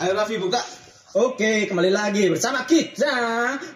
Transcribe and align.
Ayo 0.00 0.12
Raffi 0.14 0.36
buka. 0.38 0.58
Oke, 1.14 1.70
kembali 1.70 1.94
lagi 1.94 2.26
bersama 2.26 2.66
kita. 2.66 3.14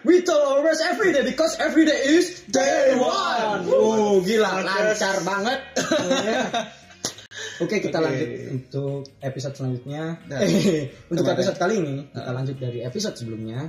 We 0.03 0.27
tell 0.27 0.59
always 0.59 0.83
every 0.83 1.15
day 1.15 1.23
because 1.23 1.55
every 1.55 1.87
day 1.87 1.95
is 2.11 2.43
day 2.51 2.99
one. 2.99 3.63
Oh, 3.71 4.19
gila, 4.19 4.59
lancar 4.59 5.23
banget. 5.23 5.59
Oke, 7.63 7.79
kita 7.79 8.03
lanjut 8.03 8.27
untuk 8.51 9.07
episode 9.23 9.55
selanjutnya. 9.55 10.19
Nah, 10.27 10.39
Eh, 10.43 10.91
untuk 11.07 11.23
kemarin. 11.23 11.39
episode 11.39 11.57
kali 11.59 11.73
ini 11.79 11.95
kita 12.11 12.31
lanjut 12.31 12.57
dari 12.59 12.79
episode 12.83 13.15
sebelumnya. 13.15 13.59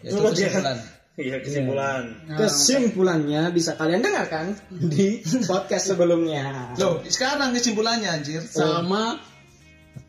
Itu 0.00 0.16
kesimpulan. 0.24 0.76
Iya 1.12 1.36
kesimpulan. 1.44 2.02
Kesimpulannya 2.40 3.42
bisa 3.52 3.76
kalian 3.76 4.00
dengarkan 4.00 4.56
di 4.72 5.20
podcast 5.52 5.92
sebelumnya. 5.92 6.72
Loh, 6.80 7.04
sekarang 7.04 7.52
kesimpulannya 7.52 8.08
anjir. 8.08 8.40
sama 8.40 9.20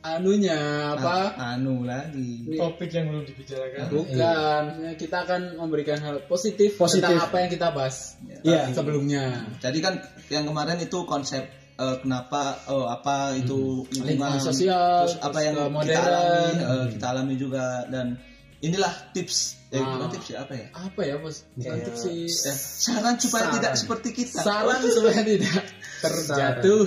anunya 0.02 0.60
apa 0.94 1.32
Ah, 1.34 1.54
anu 1.54 1.84
lagi. 1.84 2.44
Topik 2.50 2.90
yang 2.90 3.08
belum 3.08 3.24
dibicarakan. 3.24 3.88
bukan 3.88 4.62
maksudnya 4.68 4.94
kita 4.96 5.18
akan 5.22 5.42
memberikan 5.56 5.98
hal 5.98 6.16
positif, 6.24 6.76
Positif. 6.76 7.08
tentang 7.08 7.24
apa 7.24 7.38
yang 7.38 7.50
kita 7.50 7.68
bahas 7.70 8.20
Iya. 8.42 8.68
sebelumnya 8.70 9.48
Jadi 9.58 9.80
kan 9.80 10.00
yang 10.28 10.44
kemarin 10.44 10.76
itu 10.78 11.04
konsep 11.04 11.48
eh, 11.74 11.96
kenapa 11.98 12.60
eh, 12.66 12.88
apa 12.90 13.34
itu 13.34 13.88
Lingkungan 13.94 14.38
sosial, 14.38 15.08
terus 15.08 15.18
apa 15.20 15.40
yang 15.40 15.56
kita 15.56 15.70
modern. 15.70 16.04
alami 16.04 16.52
eh, 16.60 16.86
kita 16.92 17.06
alami 17.10 17.36
juga 17.36 17.66
dan 17.88 18.20
inilah 18.60 18.94
tips 19.10 19.60
eh, 19.70 19.76
Ah. 19.76 19.98
bukan 19.98 20.10
tips 20.14 20.28
ya 20.30 20.38
apa 20.42 20.54
ya 20.54 20.68
apa 20.70 21.02
ya 21.02 21.16
bos 21.18 21.48
bukan 21.54 21.74
Iya. 21.74 21.86
tips 21.88 22.00
sih 22.02 22.24
Eh, 22.28 22.58
saran 22.60 23.16
supaya 23.18 23.44
Saran. 23.46 23.56
tidak 23.58 23.74
seperti 23.74 24.10
kita 24.14 24.38
saran 24.38 24.80
supaya 24.86 25.22
tidak 25.22 25.64
terjatuh 26.00 26.84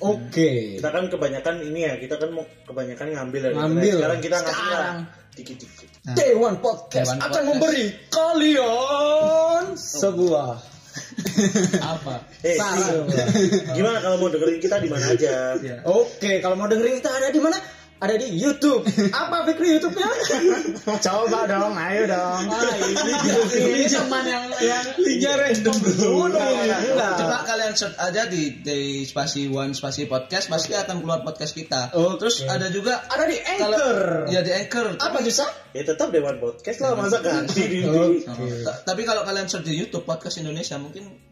Nah, 0.00 0.08
Oke. 0.10 0.80
kita 0.80 0.88
kan 0.88 1.04
kebanyakan 1.06 1.54
ini 1.60 1.80
ya, 1.82 1.94
kita 1.94 2.16
kan 2.16 2.32
mau 2.32 2.40
kebanyakan 2.64 3.06
ngambil 3.12 3.40
dari 3.42 3.54
Ngambil. 3.54 3.76
internet. 3.76 3.94
Sekarang 3.94 4.18
kita 4.18 4.36
ngasih 4.38 4.64
Sekarang. 4.64 4.98
dikit-dikit. 5.30 5.88
Day 6.10 6.32
One 6.32 6.56
Podcast 6.58 7.04
Day 7.04 7.04
One 7.06 7.20
akan 7.20 7.28
Podcast. 7.30 7.46
memberi 7.46 7.84
kalian 8.08 9.64
sebuah 9.76 10.50
apa 11.94 12.14
Eh, 12.40 12.56
saran. 12.56 13.06
gimana 13.70 14.00
kalau 14.00 14.16
mau 14.18 14.28
dengerin 14.28 14.58
kita 14.58 14.76
di 14.78 14.88
mana 14.88 15.04
aja? 15.06 15.54
Iya. 15.54 15.76
Oke, 15.84 16.40
kalau 16.40 16.56
mau 16.56 16.66
dengerin 16.66 16.98
kita 16.98 17.10
ada 17.12 17.28
di 17.28 17.38
mana? 17.38 17.56
Ada 18.00 18.16
di 18.16 18.32
YouTube. 18.32 18.80
Apa 19.12 19.44
Fikri 19.44 19.76
YouTube-nya? 19.76 20.08
Coba 21.04 21.44
dong, 21.44 21.76
ayo 21.76 22.08
dong. 22.08 22.48
ah, 22.48 22.72
ini, 22.80 23.12
ini 23.60 23.84
teman 23.92 24.24
yang 24.24 24.44
yang 24.56 24.84
Linknya 24.96 25.32
random 25.36 25.76
dulu. 25.84 26.32
Coba 26.96 27.44
kalian 27.44 27.76
search 27.76 28.00
aja 28.00 28.24
di 28.24 28.64
di 28.64 29.04
spasi 29.04 29.52
one 29.52 29.76
spasi 29.76 30.08
podcast 30.08 30.48
pasti 30.48 30.72
akan 30.72 31.04
keluar 31.04 31.20
podcast 31.20 31.52
kita. 31.52 31.92
Oke. 31.92 32.24
Terus 32.24 32.48
ada 32.48 32.72
juga 32.72 33.04
Ada 33.04 33.28
di 33.28 33.36
kalau 33.60 33.76
Anchor. 33.76 34.32
ya 34.32 34.40
di 34.40 34.52
anchor. 34.56 34.96
Apa 34.96 35.20
bisa? 35.20 35.44
Ya 35.76 35.84
tetap 35.84 36.08
Dewan 36.10 36.40
Podcast 36.40 36.80
lah, 36.80 36.96
masa 36.96 37.20
ganti 37.20 37.62
di. 37.68 37.78
Oh, 37.84 38.16
tapi 38.82 39.04
kalau 39.04 39.28
kalian 39.28 39.44
search 39.46 39.68
di 39.68 39.76
YouTube 39.76 40.08
podcast 40.08 40.40
Indonesia 40.40 40.80
mungkin 40.80 41.29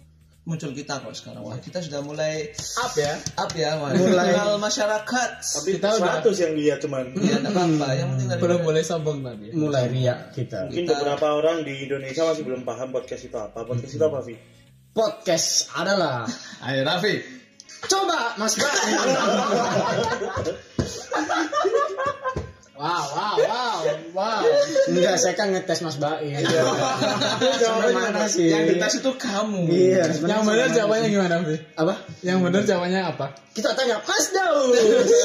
muncul 0.49 0.73
kita 0.73 0.97
kok 0.99 1.13
sekarang. 1.13 1.45
Wah 1.45 1.61
kita 1.61 1.85
sudah 1.85 2.01
mulai 2.01 2.49
up 2.81 2.97
ya 2.97 3.13
up 3.37 3.53
ya, 3.53 3.77
wah. 3.77 3.93
Mulai. 3.93 4.33
Kenal 4.33 4.57
masyarakat. 4.57 5.31
Tapi 5.45 5.69
Kita 5.77 5.89
udah- 5.95 6.25
100 6.25 6.41
yang 6.41 6.53
lihat 6.57 6.79
cuman. 6.81 7.05
Ya 7.21 7.37
enggak 7.37 7.53
apa-apa. 7.53 7.89
Yang 7.93 8.09
penting 8.09 8.27
dari 8.27 8.41
belum 8.41 8.61
boleh 8.65 8.81
sombong 8.81 9.19
tadi 9.21 9.47
Mulai 9.53 9.85
riak 9.93 10.33
kita. 10.33 10.65
Mungkin 10.67 10.89
Kita- 10.89 10.97
beberapa 10.97 11.27
orang 11.37 11.57
di 11.63 11.85
Indonesia 11.85 12.25
masih 12.25 12.45
belum 12.49 12.65
paham 12.65 12.89
podcast 12.89 13.23
itu 13.23 13.37
apa. 13.37 13.61
Podcast 13.63 13.93
itu 13.93 14.01
apa, 14.01 14.19
Vi? 14.25 14.35
Podcast 14.91 15.49
adalah 15.77 16.25
Ayo 16.67 16.81
Raffi. 16.83 17.21
Coba 17.85 18.35
Mas. 18.35 18.57
wow 22.79 23.05
wow 23.11 23.34
wow 23.37 23.77
wow 24.15 24.43
Enggak, 24.87 25.19
saya 25.19 25.34
kan 25.34 25.51
ngetes 25.51 25.83
Mas 25.83 25.98
Baim. 25.98 26.31
Iya. 26.33 26.62
Sampai 27.59 27.91
mana 27.91 28.25
sih? 28.25 28.48
Yang 28.48 28.65
dites 28.73 28.95
itu 29.03 29.11
kamu. 29.15 29.67
Iya. 29.69 30.03
yang 30.25 30.47
benar 30.47 30.71
jawabannya 30.71 31.09
gimana 31.11 31.34
Fi? 31.43 31.56
Apa? 31.75 31.94
yang 32.22 32.39
benar 32.41 32.62
jawabannya 32.62 33.03
apa 33.05 33.27
Kita 33.53 33.75
tanya 33.75 33.99
Mas 34.00 34.27
Daud. 34.31 34.72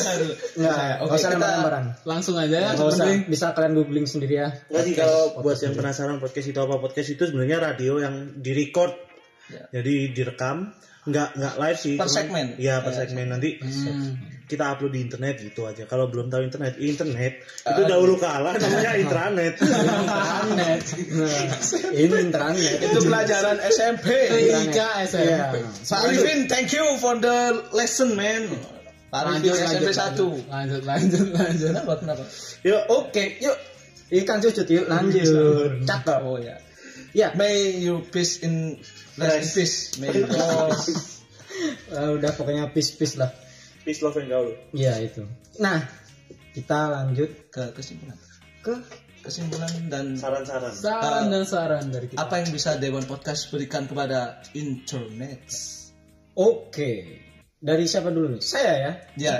Enggak, 0.57 1.05
Oke, 1.05 1.13
usah 1.13 1.17
kita- 1.17 1.29
lembaran-lembaran. 1.31 1.85
langsung 2.03 2.35
aja 2.35 2.57
ya 2.57 2.69
Enggak 2.73 2.89
usah, 2.89 3.05
penting 3.05 3.19
bisa 3.29 3.45
kalian 3.53 3.73
googling 3.73 4.05
sendiri 4.05 4.35
ya. 4.35 4.49
Nggak 4.67 4.83
sih 4.83 4.93
kalau 4.93 5.21
buat 5.39 5.57
yang 5.57 5.73
penasaran 5.73 6.17
podcast 6.17 6.47
itu 6.49 6.59
apa 6.59 6.75
podcast 6.77 7.09
itu 7.09 7.23
sebenarnya 7.23 7.57
radio 7.63 8.01
yang 8.01 8.15
direcord 8.35 8.97
Ya. 9.43 9.67
jadi 9.75 10.15
direkam 10.15 10.71
nggak 11.03 11.29
nggak 11.35 11.55
live 11.59 11.79
sih 11.79 11.95
Per 11.95 12.07
cuman- 12.07 12.15
segmen. 12.15 12.45
Iya 12.55 12.79
per 12.79 12.93
segmen 12.95 13.27
nanti 13.27 13.59
kita 14.43 14.69
upload 14.69 14.91
di 14.91 15.01
internet 15.01 15.39
gitu 15.39 15.63
aja 15.63 15.83
kalau 15.83 16.07
belum 16.07 16.27
tahu 16.27 16.43
internet 16.43 16.75
internet 16.77 17.41
itu 17.43 17.81
dahulu 17.83 18.19
kala 18.19 18.55
namanya 18.55 18.91
intranet 19.01 19.55
internet 19.55 20.79
Nah, 21.13 21.47
ini 21.91 22.15
internet. 22.21 22.75
Itu 22.81 22.99
pelajaran 23.01 23.57
SMP. 23.63 24.07
Iya. 24.29 24.87
SMP 25.07 25.55
Pak 25.83 25.99
Arifin, 26.03 26.39
thank 26.47 26.69
you 26.71 26.83
for 26.97 27.15
the 27.17 27.37
lesson, 27.71 28.13
man. 28.15 28.47
Pak 29.09 29.19
Arifin 29.23 29.47
lanjut 29.47 29.55
SMP 29.55 29.89
lanjut 29.91 30.29
1. 30.43 30.53
lanjut 30.53 30.81
lanjut 30.83 31.27
lanjut 31.31 31.69
Kenapa? 31.71 31.93
Kenapa? 31.99 32.23
yuk 32.61 32.81
Oke, 32.89 33.23
yuk. 33.39 33.57
Ikan 34.13 34.37
cucut 34.39 34.67
yuk 34.67 34.85
lanjut. 34.85 35.83
Cakep. 35.83 36.19
Oh 36.21 36.37
ya. 36.37 36.57
Ya, 37.13 37.29
May 37.33 37.77
you 37.79 38.01
peace 38.09 38.41
in 38.41 38.81
rest 39.17 39.37
in 39.37 39.45
peace. 39.53 39.77
May 40.01 40.09
you 40.13 40.25
eh, 41.93 42.09
udah 42.17 42.31
pokoknya 42.33 42.73
peace-peace 42.73 43.15
lah. 43.21 43.29
peace 43.83 43.99
love 44.01 44.15
and 44.17 44.31
gaul 44.31 44.47
Iya 44.73 45.03
itu. 45.03 45.27
Nah, 45.59 45.83
kita 46.55 46.89
lanjut 46.89 47.51
ke 47.51 47.75
kesimpulan. 47.75 48.17
ke 48.63 48.73
Kesimpulan 49.23 49.87
dan 49.87 50.19
saran-saran 50.19 50.71
saran 50.75 51.31
dan 51.31 51.47
saran 51.47 51.85
dari 51.87 52.11
kita 52.11 52.19
apa 52.19 52.43
yang 52.43 52.51
bisa 52.51 52.75
Dewan 52.75 53.07
Podcast 53.07 53.47
berikan 53.55 53.87
kepada 53.87 54.43
internet? 54.51 55.47
Oke. 56.35 57.23
Dari 57.63 57.87
siapa 57.87 58.11
dulu 58.11 58.35
nih? 58.35 58.43
Saya 58.43 58.73
ya. 58.75 58.91
Ya. 59.15 59.33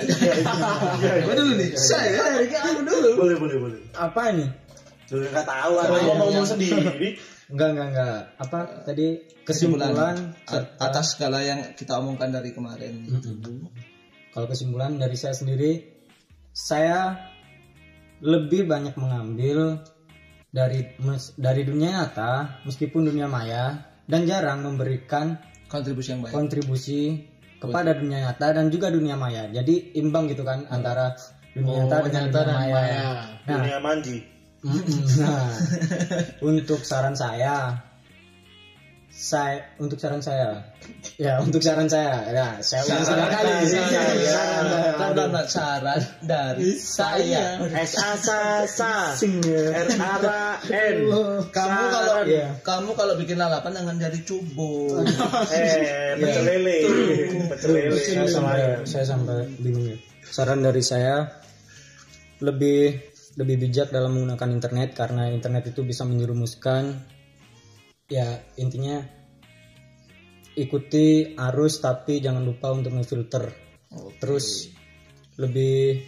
Gue 1.27 1.35
dulu 1.35 1.51
nih. 1.59 1.75
Saya 1.75 2.31
dari 2.31 2.47
kamu 2.47 2.87
dulu. 2.87 3.09
boleh 3.19 3.35
boleh 3.35 3.57
boleh 3.59 3.79
Apa 3.99 4.31
ini? 4.31 4.47
Tuh 5.13 5.21
nggak 5.29 5.45
tahu 5.45 5.71
yang 5.77 6.17
ngomong 6.17 6.45
sendiri 6.49 7.13
Enggak, 7.53 7.69
enggak, 7.75 7.87
enggak. 7.93 8.17
Apa 8.41 8.59
tadi 8.81 9.07
kesimpulan, 9.45 10.33
atas 10.81 11.13
segala 11.13 11.43
yang 11.45 11.77
kita 11.77 12.01
omongkan 12.01 12.33
dari 12.33 12.49
kemarin. 12.49 13.05
Kalau 14.33 14.49
kesimpulan 14.49 14.97
dari 14.97 15.13
saya 15.13 15.37
sendiri, 15.37 15.85
saya 16.49 17.13
lebih 18.25 18.65
banyak 18.65 18.97
mengambil 18.97 19.85
dari 20.49 20.97
dari 21.37 21.61
dunia 21.61 22.01
nyata 22.01 22.63
meskipun 22.65 23.05
dunia 23.05 23.29
maya 23.29 23.85
dan 24.09 24.25
jarang 24.25 24.65
memberikan 24.65 25.37
Kontribusi 25.69 26.13
yang 26.13 26.21
baik. 26.21 26.33
kontribusi 26.33 27.01
kepada 27.57 27.97
dunia 27.97 28.29
nyata 28.29 28.53
dan 28.53 28.69
juga 28.69 28.89
dunia 28.89 29.13
maya. 29.13 29.45
Jadi 29.49 29.93
imbang 29.97 30.25
gitu 30.25 30.41
kan 30.41 30.65
antara 30.69 31.13
dunia 31.53 31.85
nyata 31.85 31.95
Oh, 31.97 32.05
dengan 32.05 32.23
nyata 32.29 32.33
dunia 32.33 32.49
dan 32.49 32.55
maya. 32.57 32.73
maya. 32.73 33.01
Nah, 33.45 33.55
dunia 33.61 33.77
manji. 33.77 34.17
Nah, 34.63 35.51
untuk 36.49 36.79
saran 36.87 37.13
saya 37.13 37.83
saya 39.13 39.77
untuk 39.77 40.01
saran 40.01 40.25
saya. 40.25 40.73
Ya 41.21 41.37
untuk 41.37 41.61
saran 41.61 41.85
saya. 41.85 42.25
Ya 42.33 42.47
saya 42.65 42.81
ulang 42.81 43.05
Saran 43.05 43.29
saran 43.29 43.29
kali 43.29 43.51
saya. 43.69 44.41
Kan 44.97 45.11
dapat 45.13 45.45
saran 45.47 46.01
dari 46.25 46.73
saya. 46.81 47.61
S 47.77 47.93
A 47.93 48.09
S 48.17 48.27
A 48.33 48.41
S 48.65 48.79
A. 48.81 48.95
R 49.13 49.89
A 50.01 50.11
R 50.17 50.25
A 50.25 50.45
N. 50.65 50.97
Kamu 51.45 51.83
kalau 51.93 52.13
Iya. 52.25 52.47
kamu 52.65 52.89
kalau 52.97 53.13
bikin 53.21 53.37
lalapan 53.37 53.77
jangan 53.77 53.95
jadi 54.01 54.19
cubo. 54.25 54.97
eh 55.53 56.17
pecel 56.17 56.43
lele. 56.49 56.77
Pecel 57.53 57.69
lele. 57.69 58.01
Saya 58.89 59.05
sampai 59.05 59.45
bingung 59.61 59.93
ya. 59.93 59.97
Saran 60.25 60.65
dari 60.65 60.81
saya 60.81 61.29
lebih 62.41 63.12
lebih 63.33 63.67
bijak 63.67 63.89
dalam 63.89 64.13
menggunakan 64.13 64.49
internet 64.53 64.89
karena 64.93 65.29
internet 65.33 65.73
itu 65.73 65.81
bisa 65.81 66.05
menyerumuskan. 66.05 67.01
Ya 68.11 68.43
intinya 68.59 69.01
ikuti 70.53 71.33
arus 71.33 71.81
tapi 71.81 72.21
jangan 72.21 72.45
lupa 72.45 72.69
untuk 72.69 72.93
memfilter. 72.93 73.49
Terus 74.21 74.69
lebih 75.41 76.05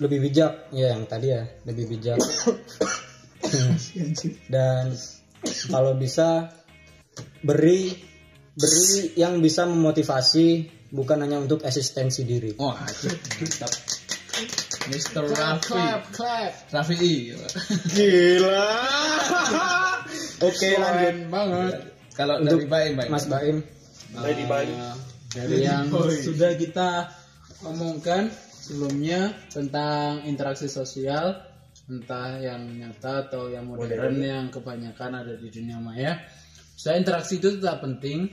lebih 0.00 0.18
bijak 0.18 0.72
ya 0.72 0.96
yang 0.96 1.04
tadi 1.04 1.30
ya 1.30 1.44
lebih 1.68 1.84
bijak 1.94 2.18
dan 4.48 4.96
kalau 5.68 5.92
bisa 5.94 6.48
beri 7.44 7.92
beri 8.56 9.14
yang 9.14 9.38
bisa 9.44 9.68
memotivasi 9.68 10.66
bukan 10.92 11.24
hanya 11.24 11.38
untuk 11.40 11.64
eksistensi 11.64 12.24
diri 12.24 12.56
mantap. 12.56 13.72
Mr. 14.90 15.22
clap 15.30 15.62
Raffi. 15.62 15.68
clap 15.70 16.02
clap 16.10 16.52
Raffi 16.74 16.94
I. 16.98 17.14
gila 17.94 18.66
oke 20.48 20.68
lanjut 20.78 21.16
banget 21.30 21.74
Kalau 22.12 22.44
Untuk 22.44 22.68
dari 22.68 22.68
Baim, 22.68 22.92
Baim. 23.00 23.08
Mas 23.08 23.24
Baim 23.24 23.64
di 24.12 24.44
Bali. 24.44 24.74
Nah, 24.76 24.96
dari 25.32 25.64
yang 25.64 25.88
sudah 26.12 26.52
kita 26.60 27.08
omongkan 27.64 28.28
sebelumnya 28.52 29.32
tentang 29.48 30.28
interaksi 30.28 30.68
sosial 30.68 31.40
entah 31.88 32.36
yang 32.38 32.68
nyata 32.68 33.28
atau 33.28 33.48
yang 33.48 33.64
modern 33.64 34.20
yang 34.20 34.46
kebanyakan 34.52 35.24
ada 35.24 35.34
di 35.40 35.48
dunia 35.48 35.80
maya. 35.80 36.20
Saya 36.76 37.00
interaksi 37.00 37.40
itu 37.40 37.58
tetap 37.58 37.80
penting 37.80 38.28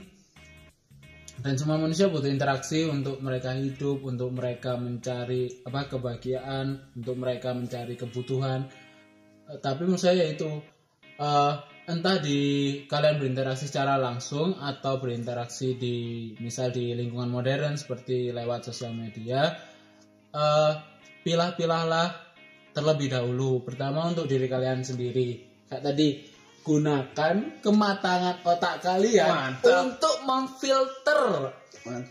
dan 1.40 1.56
semua 1.56 1.80
manusia 1.80 2.12
butuh 2.12 2.28
interaksi 2.28 2.84
untuk 2.84 3.24
mereka 3.24 3.56
hidup, 3.56 4.04
untuk 4.04 4.28
mereka 4.36 4.76
mencari 4.76 5.64
apa 5.64 5.88
kebahagiaan, 5.88 6.92
untuk 7.00 7.16
mereka 7.16 7.56
mencari 7.56 7.96
kebutuhan. 7.96 8.68
Eh, 9.48 9.58
tapi 9.60 9.88
menurut 9.88 10.04
saya 10.04 10.28
itu 10.28 10.60
eh, 11.16 11.54
entah 11.88 12.16
di 12.20 12.40
kalian 12.84 13.16
berinteraksi 13.16 13.72
secara 13.72 13.96
langsung 13.96 14.60
atau 14.60 15.00
berinteraksi 15.00 15.80
di 15.80 15.96
misal 16.44 16.70
di 16.70 16.92
lingkungan 16.92 17.32
modern 17.32 17.74
seperti 17.80 18.36
lewat 18.36 18.68
sosial 18.68 18.92
media, 18.92 19.56
eh, 20.36 20.72
pilah-pilahlah 21.24 22.08
terlebih 22.76 23.08
dahulu. 23.16 23.64
Pertama 23.64 24.12
untuk 24.12 24.28
diri 24.28 24.44
kalian 24.44 24.84
sendiri. 24.84 25.48
Kayak 25.72 25.82
tadi 25.88 26.08
gunakan 26.60 27.34
kematangan 27.64 28.36
otak 28.44 28.84
kalian 28.84 29.56
untuk 29.64 30.16
memfilter 30.28 31.56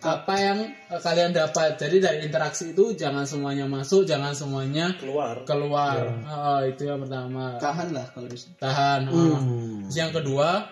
apa 0.01 0.33
yang 0.41 0.59
kalian 0.89 1.31
dapat. 1.31 1.77
Jadi 1.77 2.01
dari 2.01 2.19
interaksi 2.25 2.73
itu 2.73 2.97
jangan 2.97 3.29
semuanya 3.29 3.69
masuk, 3.69 4.01
jangan 4.09 4.33
semuanya 4.33 4.97
keluar 4.97 5.45
keluar. 5.45 6.09
Oh, 6.25 6.61
itu 6.65 6.89
yang 6.89 7.05
pertama. 7.05 7.61
Tahan 7.61 7.93
lah 7.93 8.09
kalau 8.09 8.27
bisa. 8.27 8.49
Tahan. 8.57 9.01
oh. 9.13 9.37
Terus 9.85 9.93
Yang 9.93 10.11
kedua, 10.21 10.65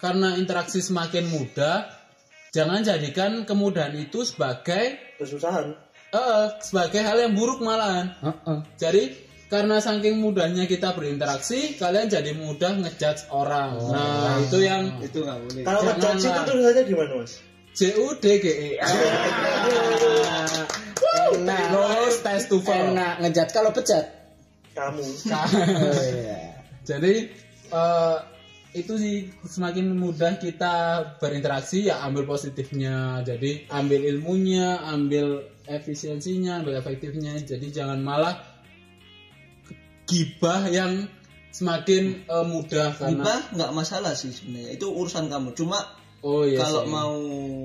karena 0.00 0.40
interaksi 0.40 0.80
semakin 0.80 1.28
mudah, 1.28 1.84
jangan 2.56 2.80
jadikan 2.80 3.44
kemudahan 3.44 3.92
itu 4.00 4.24
sebagai 4.24 4.96
kesusahan 5.20 5.76
eh, 6.16 6.46
sebagai 6.64 7.04
hal 7.04 7.20
yang 7.20 7.36
buruk 7.36 7.60
malahan. 7.60 8.16
Heeh. 8.24 8.58
Jadi 8.80 9.02
karena 9.48 9.80
saking 9.80 10.20
mudahnya 10.20 10.68
kita 10.68 10.92
berinteraksi, 10.92 11.80
kalian 11.80 12.12
jadi 12.12 12.36
mudah 12.36 12.84
ngejudge 12.84 13.32
orang. 13.32 13.80
nah, 13.80 14.36
itu 14.44 14.60
yang 14.60 15.00
Itu 15.00 15.24
nggak 15.24 15.38
boleh. 15.40 15.62
kalau 15.64 15.80
ngejudge 15.88 16.24
itu 16.28 16.40
tulisannya 16.44 16.82
gimana 16.84 17.12
mas 17.24 17.32
C 17.72 17.80
U 17.96 18.10
D 18.18 18.24
G 18.42 18.46
E. 18.48 18.70
Enak. 21.38 21.64
Terus 21.72 22.16
tes 22.24 22.42
to 22.50 22.58
fall. 22.60 22.92
Enak 22.92 23.22
ngejat 23.24 23.48
kalau 23.54 23.70
pecat. 23.72 24.04
kamu 24.74 25.02
Oh, 25.02 26.02
iya. 26.06 26.54
Jadi 26.86 27.14
eh, 27.72 28.16
itu 28.76 28.94
sih 28.94 29.26
semakin 29.42 29.96
mudah 29.96 30.38
kita 30.38 30.74
berinteraksi 31.18 31.88
ya 31.90 32.02
ambil 32.06 32.28
positifnya. 32.28 33.22
Jadi 33.26 33.66
ambil 33.70 34.00
ilmunya, 34.06 34.82
ambil 34.86 35.46
efisiensinya, 35.66 36.62
ambil 36.62 36.78
efektifnya. 36.78 37.38
Jadi 37.42 37.74
jangan 37.74 37.98
malah 38.02 38.57
gibah 40.08 40.66
yang 40.72 41.06
semakin 41.52 42.24
eh, 42.24 42.46
mudah 42.48 42.96
karena 42.96 43.22
Gibah 43.22 43.40
nggak 43.54 43.72
masalah 43.76 44.12
sih 44.16 44.32
sebenarnya. 44.32 44.80
Itu 44.80 44.90
urusan 44.90 45.28
kamu. 45.28 45.52
Cuma 45.52 45.84
oh 46.24 46.42
iya 46.48 46.64
kalau 46.64 46.82
sih. 46.82 46.90
mau 46.90 47.14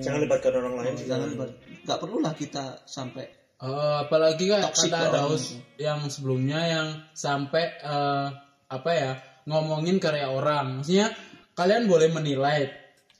jangan 0.03 0.19
libatkan 0.27 0.53
orang 0.53 0.73
lain 0.77 0.93
jangan 1.09 1.29
ber- 1.33 1.57
nggak 1.87 1.99
perlulah 1.99 2.33
kita 2.37 2.85
sampai 2.85 3.25
Eh, 3.63 3.95
apalagi 4.03 4.51
Toxic 4.51 4.91
kata 4.91 5.07
Daus 5.23 5.55
yang 5.79 6.03
sebelumnya 6.11 6.59
yang 6.67 6.87
sampai 7.15 7.79
eh, 7.79 8.27
apa 8.67 8.91
ya 8.91 9.11
ngomongin 9.47 10.03
karya 10.03 10.27
orang. 10.27 10.83
Maksudnya 10.83 11.15
kalian 11.55 11.87
boleh 11.87 12.11
menilai, 12.11 12.67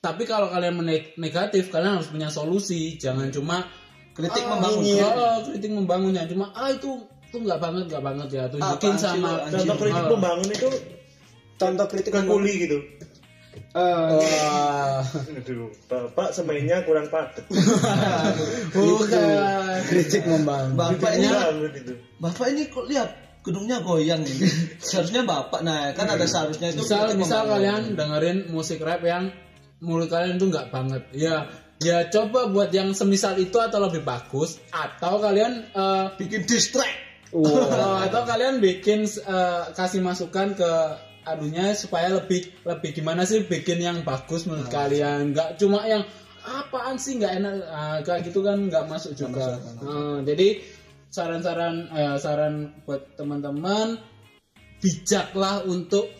tapi 0.03 0.27
kalau 0.27 0.51
kalian 0.51 0.83
negatif 1.15 1.71
kalian 1.71 1.95
harus 1.95 2.11
punya 2.11 2.27
solusi. 2.27 2.99
Jangan 2.99 3.31
cuma 3.31 3.63
kritik 4.11 4.43
ah, 4.43 4.59
membangun. 4.59 4.83
iya, 4.83 5.07
oh, 5.15 5.37
kritik 5.47 5.71
membangunnya 5.71 6.27
cuma 6.27 6.51
ah 6.51 6.67
itu 6.67 6.91
itu 7.33 7.41
nggak 7.41 7.57
banget 7.57 7.83
nggak 7.89 8.03
banget 8.06 8.27
ya 8.30 8.44
tunjukin 8.45 8.94
sama 9.01 9.50
contoh 9.50 9.75
kritik 9.81 10.06
Oh. 10.06 10.12
membangun 10.13 10.50
itu 10.53 10.69
Contoh 11.53 11.85
kritik 11.89 12.13
kuli 12.13 12.53
gitu 12.69 12.77
Wah. 13.74 15.01
aduh 15.01 15.69
bapak 15.89 16.30
semennya 16.30 16.85
kurang 16.85 17.09
padat 17.09 17.41
bukan 18.74 19.81
kritik 19.89 20.30
membangun. 20.30 20.77
Bapak 20.77 21.12
ini 21.18 21.27
bangun 21.30 21.71
itu 21.74 21.94
Bapak 22.21 22.45
ini 22.53 22.62
kok 22.69 22.85
lihat 22.85 23.09
gedungnya 23.41 23.81
goyang 23.81 24.21
ini. 24.21 24.47
Seharusnya 24.77 25.25
Bapak 25.25 25.65
nah 25.65 25.89
kan 25.97 26.06
ada 26.06 26.25
seharusnya 26.30 26.69
itu 26.69 26.85
misal 26.85 27.18
misal 27.18 27.50
kalian 27.50 27.97
dengerin 27.97 28.53
musik 28.53 28.77
rap 28.85 29.01
yang 29.01 29.33
mulut 29.81 30.06
kalian 30.09 30.38
tuh 30.38 30.53
nggak 30.53 30.69
banget 30.69 31.03
ya 31.18 31.50
ya 31.81 32.07
coba 32.13 32.47
buat 32.47 32.69
yang 32.71 32.94
semisal 32.94 33.35
itu 33.41 33.57
atau 33.57 33.81
lebih 33.81 34.06
bagus 34.06 34.62
atau 34.69 35.18
kalian 35.18 35.65
eh, 35.74 36.06
bikin 36.21 36.45
distract. 36.45 37.12
Eh, 37.33 37.97
atau 38.07 38.21
kalian 38.24 38.62
bikin 38.62 39.09
eh, 39.09 39.63
kasih 39.74 40.06
masukan 40.06 40.53
ke 40.53 40.71
adunya 41.24 41.71
supaya 41.71 42.12
lebih 42.12 42.51
lebih 42.68 42.91
gimana 42.91 43.24
sih 43.24 43.47
bikin 43.47 43.80
yang 43.80 43.97
bagus 44.06 44.45
menurut 44.45 44.69
kalian? 44.69 45.31
Nggak 45.31 45.57
cuma 45.57 45.88
yang 45.88 46.03
apaan 46.44 47.00
sih 47.00 47.18
nggak 47.18 47.33
enak? 47.39 47.53
Ah, 47.71 47.97
kayak 48.03 48.30
gitu 48.30 48.44
kan 48.44 48.68
nggak 48.68 48.85
masuk 48.91 49.15
juga. 49.15 49.57
Eh, 49.81 50.18
jadi 50.27 50.47
saran-saran 51.09 51.75
eh, 51.89 52.18
saran 52.19 52.75
buat 52.83 53.15
teman-teman 53.15 53.97
bijaklah 54.83 55.63
untuk 55.63 56.12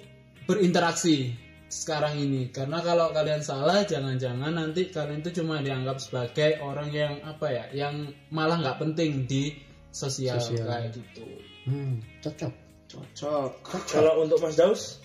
berinteraksi 0.48 1.36
sekarang 1.68 2.22
ini. 2.22 2.54
Karena 2.54 2.80
kalau 2.80 3.12
kalian 3.12 3.44
salah 3.44 3.84
jangan-jangan 3.84 4.56
nanti 4.56 4.88
kalian 4.94 5.20
itu 5.26 5.44
cuma 5.44 5.60
dianggap 5.60 6.00
sebagai 6.00 6.64
orang 6.64 6.94
yang 6.94 7.14
apa 7.28 7.48
ya 7.52 7.66
yang 7.76 8.14
malah 8.32 8.62
nggak 8.62 8.80
penting 8.80 9.28
di 9.28 9.73
sosial, 9.94 10.42
kayak 10.42 10.92
gitu 10.98 11.24
Hmm, 11.64 12.04
cocok. 12.20 12.52
Cocok. 12.92 13.52
kalau 13.88 14.26
untuk 14.26 14.44
Mas 14.44 14.60
Daus 14.60 15.00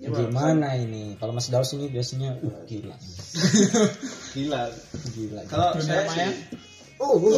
Gimana 0.00 0.80
ini? 0.80 1.12
Kalau 1.20 1.36
Mas 1.36 1.52
Daus 1.52 1.76
ini 1.76 1.92
biasanya 1.92 2.32
uh, 2.40 2.64
gila. 2.64 2.96
Gila. 4.34 4.72
Gila. 5.12 5.44
Kalau 5.44 5.76
saya 5.76 6.08
maya? 6.08 6.32
sih 6.32 6.56
Oh, 7.00 7.16
Wah, 7.20 7.32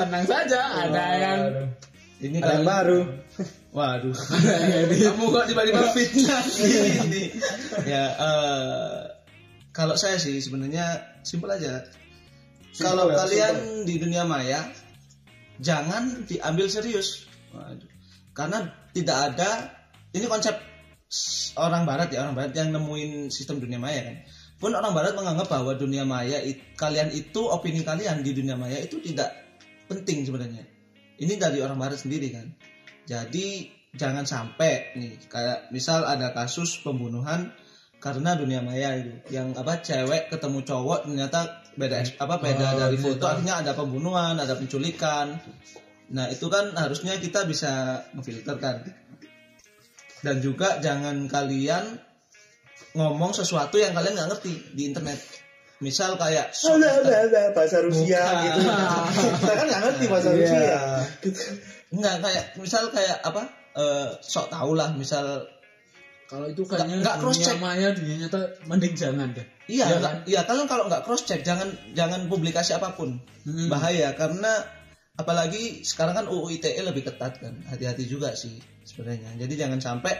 tenang 0.00 0.24
saja 0.24 0.60
ada 0.88 1.04
yang 1.16 1.40
ini 2.20 2.40
ada 2.40 2.60
yang 2.60 2.64
baru. 2.68 3.04
Waduh. 3.76 4.16
Kamu 4.16 5.24
kok 5.28 5.44
tiba-tiba 5.48 5.92
fitnah 5.92 6.44
ini. 7.04 7.24
Ya, 7.90 8.04
eh, 8.16 9.00
kalau 9.76 9.96
saya 10.00 10.16
sih 10.16 10.40
sebenarnya 10.40 11.04
simpel 11.20 11.52
aja. 11.52 11.84
Kalau 12.78 13.06
ya, 13.10 13.16
kalian 13.22 13.54
di 13.86 13.94
dunia 14.02 14.26
maya 14.26 14.66
jangan 15.62 16.26
diambil 16.26 16.66
serius. 16.66 17.30
Waduh. 17.54 17.90
Karena 18.34 18.66
tidak 18.90 19.16
ada 19.34 19.50
ini 20.10 20.26
konsep 20.26 20.58
orang 21.54 21.86
barat 21.86 22.10
ya, 22.10 22.26
orang 22.26 22.34
barat 22.34 22.52
yang 22.58 22.74
nemuin 22.74 23.30
sistem 23.30 23.62
dunia 23.62 23.78
maya 23.78 24.02
kan. 24.02 24.16
Pun 24.58 24.74
orang 24.74 24.94
barat 24.94 25.14
menganggap 25.14 25.46
bahwa 25.50 25.74
dunia 25.78 26.02
maya 26.02 26.42
it- 26.42 26.74
kalian 26.74 27.14
itu 27.14 27.46
opini 27.46 27.86
kalian 27.86 28.22
di 28.26 28.34
dunia 28.34 28.58
maya 28.58 28.82
itu 28.82 28.98
tidak 29.02 29.30
penting 29.86 30.26
sebenarnya. 30.26 30.66
Ini 31.14 31.38
dari 31.38 31.62
orang 31.62 31.78
barat 31.78 32.02
sendiri 32.02 32.34
kan. 32.34 32.50
Jadi 33.06 33.70
jangan 33.94 34.26
sampai 34.26 34.98
nih 34.98 35.12
kayak 35.30 35.70
misal 35.70 36.02
ada 36.02 36.34
kasus 36.34 36.82
pembunuhan 36.82 37.54
karena 38.04 38.36
dunia 38.36 38.60
maya 38.60 39.00
itu 39.00 39.16
yang 39.32 39.56
apa 39.56 39.80
cewek 39.80 40.28
ketemu 40.28 40.60
cowok 40.60 41.08
ternyata 41.08 41.64
beda 41.72 42.04
apa 42.20 42.36
beda 42.36 42.76
dari 42.76 43.00
foto 43.00 43.24
akhirnya 43.24 43.64
ada 43.64 43.72
pembunuhan, 43.72 44.36
ada 44.36 44.52
penculikan. 44.60 45.40
Nah, 46.12 46.28
itu 46.28 46.52
kan 46.52 46.76
harusnya 46.76 47.16
kita 47.16 47.48
bisa 47.48 48.04
memfilter 48.12 48.60
kan. 48.60 48.84
Dan 50.20 50.44
juga 50.44 50.84
jangan 50.84 51.24
kalian 51.32 51.96
ngomong 52.92 53.32
sesuatu 53.32 53.80
yang 53.80 53.96
kalian 53.96 54.12
nggak 54.20 54.30
ngerti 54.36 54.52
di 54.76 54.92
internet. 54.92 55.16
Misal 55.80 56.20
kayak 56.20 56.52
ada 56.76 56.88
ada 57.00 57.14
ada 57.24 57.42
bahasa 57.56 57.80
Rusia 57.80 58.20
Bukan. 58.20 58.44
gitu 58.44 58.60
kita 59.40 59.52
kan 59.56 59.64
nggak 59.64 59.82
ngerti 59.88 60.04
bahasa 60.12 60.28
Iya. 60.28 60.38
Rusia 60.44 60.76
Enggak 61.88 62.14
kayak 62.20 62.44
misal 62.60 62.84
kayak 62.92 63.18
apa? 63.24 63.64
eh, 63.74 64.08
sok 64.22 64.54
tau 64.54 64.70
lah 64.78 64.94
misal 64.94 65.42
kalau 66.24 66.46
itu 66.48 66.62
kayaknya 66.64 67.00
Nggak- 67.04 67.18
cross 67.20 67.36
dunia 67.38 67.48
check. 67.52 67.58
maya 67.60 67.88
dunia 67.92 68.16
nyata 68.24 68.40
mending 68.66 68.94
jangan 68.94 69.28
deh. 69.32 69.46
Iya, 69.64 69.84
Iya 69.88 69.96
nggak- 70.00 70.16
iya 70.28 70.40
kalian 70.44 70.66
kalau 70.66 70.84
nggak 70.88 71.02
cross 71.04 71.22
check 71.24 71.40
jangan 71.40 71.68
jangan 71.92 72.28
publikasi 72.28 72.72
apa 72.74 72.92
pun. 72.92 73.20
Hmm. 73.44 73.68
bahaya 73.68 74.16
karena 74.16 74.52
apalagi 75.14 75.84
sekarang 75.84 76.16
kan 76.16 76.26
UU 76.26 76.48
ITE 76.58 76.80
lebih 76.80 77.04
ketat 77.04 77.38
kan. 77.38 77.54
Hati-hati 77.68 78.04
juga 78.04 78.32
sih 78.32 78.56
sebenarnya. 78.82 79.36
Jadi 79.36 79.54
jangan 79.54 79.78
sampai 79.78 80.16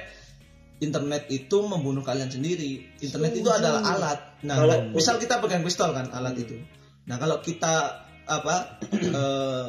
internet 0.78 1.30
itu 1.30 1.56
membunuh 1.64 2.02
kalian 2.02 2.28
sendiri. 2.28 2.84
Internet 3.00 3.32
itu 3.32 3.48
adalah 3.48 3.80
alat. 3.86 4.18
Nah 4.44 4.56
Kalau- 4.60 4.70
kan, 4.70 4.82
misal 4.92 5.16
kita 5.16 5.40
pegang 5.40 5.64
pistol 5.64 5.90
kan 5.92 6.10
alat 6.10 6.36
itu. 6.36 6.58
Nah 7.06 7.16
kalau 7.16 7.40
kita 7.40 8.04
apa 8.24 8.80
eh, 9.20 9.66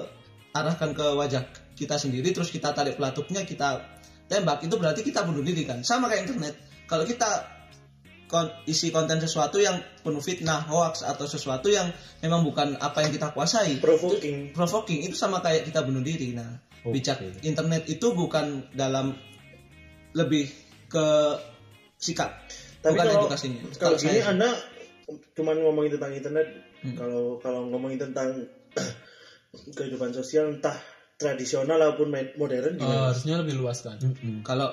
arahkan 0.51 0.91
ke 0.91 1.05
wajah 1.15 1.43
kita 1.75 1.99
sendiri 1.99 2.31
terus 2.31 2.47
kita 2.47 2.71
tarik 2.71 2.95
pelatupnya 2.95 3.43
kita 3.43 3.94
tembak 4.25 4.61
itu 4.61 4.75
berarti 4.75 5.01
kita 5.01 5.21
bunuh 5.21 5.41
diri 5.41 5.63
kan 5.63 5.81
sama 5.81 6.09
kayak 6.09 6.25
internet 6.29 6.55
kalau 6.85 7.05
kita 7.05 7.45
kon- 8.25 8.49
isi 8.65 8.89
konten 8.89 9.21
sesuatu 9.21 9.61
yang 9.61 9.77
penuh 10.01 10.21
fitnah, 10.21 10.65
hoax 10.65 11.05
atau 11.05 11.29
sesuatu 11.29 11.69
yang 11.69 11.93
memang 12.21 12.41
bukan 12.41 12.73
apa 12.81 13.05
yang 13.05 13.13
kita 13.13 13.29
kuasai. 13.31 13.77
Provoking. 13.77 14.49
Provoking 14.49 15.05
itu 15.05 15.13
sama 15.13 15.41
kayak 15.41 15.69
kita 15.69 15.85
bunuh 15.85 16.01
diri. 16.01 16.33
Nah, 16.33 16.57
bijak 16.85 17.21
internet 17.41 17.85
itu 17.85 18.13
bukan 18.13 18.65
dalam 18.73 19.13
lebih 20.17 20.49
ke 20.89 21.05
sikap, 21.97 22.33
Tapi 22.81 22.97
bukan 22.97 23.05
kalau 23.05 23.21
edukasinya. 23.25 23.61
kalau 23.77 23.97
saya- 23.97 24.25
Anda 24.25 24.49
cuman 25.37 25.55
ngomongin 25.61 25.91
tentang 25.97 26.13
internet, 26.13 26.47
Hmm. 26.81 26.95
kalau 26.97 27.37
kalau 27.41 27.61
ngomongin 27.69 27.97
tentang 28.09 28.45
kehidupan 29.77 30.13
sosial 30.13 30.49
entah 30.49 30.75
tradisional 31.15 31.79
maupun 31.79 32.11
med- 32.11 32.35
modern 32.35 32.75
Eh, 32.75 32.79
gimana? 32.79 33.09
harusnya 33.09 33.35
lebih 33.39 33.55
luas 33.55 33.79
kan? 33.81 33.95
Kalau 34.41 34.69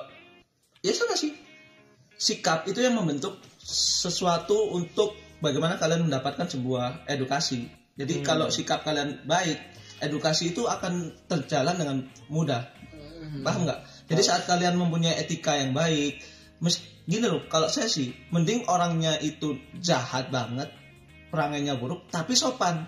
ya 0.80 0.92
sama 0.92 1.14
sih. 1.14 1.32
Sikap 2.14 2.66
itu 2.66 2.78
yang 2.78 2.94
membentuk 2.94 3.34
sesuatu 3.58 4.70
untuk 4.70 5.10
bagaimana 5.38 5.74
kalian 5.74 6.06
mendapatkan 6.06 6.46
sebuah 6.46 7.06
edukasi. 7.06 7.66
Jadi 7.92 8.22
kalau 8.22 8.46
sikap 8.48 8.82
kalian 8.82 9.26
baik 9.26 9.58
edukasi 9.98 10.50
itu 10.50 10.64
akan 10.64 11.10
terjalan 11.26 11.74
dengan 11.74 11.96
mudah. 12.28 12.62
Paham 13.42 13.66
nggak? 13.66 13.80
Jadi 14.06 14.22
saat 14.22 14.46
kalian 14.46 14.78
mempunyai 14.78 15.18
etika 15.18 15.56
yang 15.56 15.74
baik 15.74 16.22
mes- 16.58 16.82
gini 17.02 17.26
loh 17.26 17.42
kalau 17.50 17.66
saya 17.66 17.90
sih 17.90 18.14
mending 18.30 18.70
orangnya 18.70 19.18
itu 19.18 19.58
jahat 19.74 20.30
banget 20.30 20.70
perangainya 21.28 21.74
buruk 21.74 22.06
tapi 22.06 22.38
sopan 22.38 22.86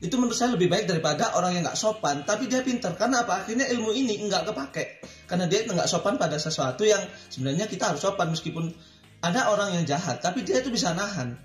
itu 0.00 0.16
menurut 0.16 0.32
saya 0.32 0.56
lebih 0.56 0.72
baik 0.72 0.88
daripada 0.88 1.36
orang 1.36 1.60
yang 1.60 1.62
nggak 1.68 1.76
sopan. 1.76 2.24
Tapi 2.24 2.48
dia 2.48 2.64
pintar. 2.64 2.96
Karena 2.96 3.20
apa? 3.20 3.44
Akhirnya 3.44 3.68
ilmu 3.68 3.92
ini 3.92 4.16
nggak 4.16 4.48
kepake. 4.48 5.04
Karena 5.28 5.44
dia 5.44 5.68
nggak 5.68 5.84
sopan 5.84 6.16
pada 6.16 6.40
sesuatu 6.40 6.88
yang 6.88 7.04
sebenarnya 7.28 7.68
kita 7.68 7.92
harus 7.92 8.00
sopan. 8.00 8.32
Meskipun 8.32 8.72
ada 9.20 9.52
orang 9.52 9.76
yang 9.76 9.84
jahat 9.84 10.24
tapi 10.24 10.40
dia 10.40 10.64
itu 10.64 10.72
bisa 10.72 10.96
nahan. 10.96 11.36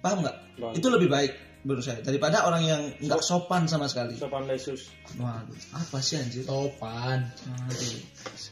Paham 0.00 0.24
nggak? 0.24 0.36
Itu 0.80 0.88
lebih 0.88 1.12
baik 1.12 1.32
menurut 1.64 1.80
saya 1.80 2.04
daripada 2.04 2.44
orang 2.44 2.64
yang 2.64 2.82
nggak 3.04 3.20
sopan 3.20 3.68
sama 3.68 3.88
sekali. 3.88 4.16
Sopan 4.16 4.48
lesus. 4.48 4.92
waduh 5.16 5.56
apa 5.72 5.98
sih 6.00 6.20
anjir? 6.20 6.44
Topan 6.44 7.24
Aduh. 7.68 8.00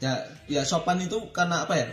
ya 0.00 0.12
ya 0.48 0.62
sopan 0.64 1.00
itu 1.00 1.32
karena 1.32 1.64
apa 1.64 1.76
ya? 1.76 1.88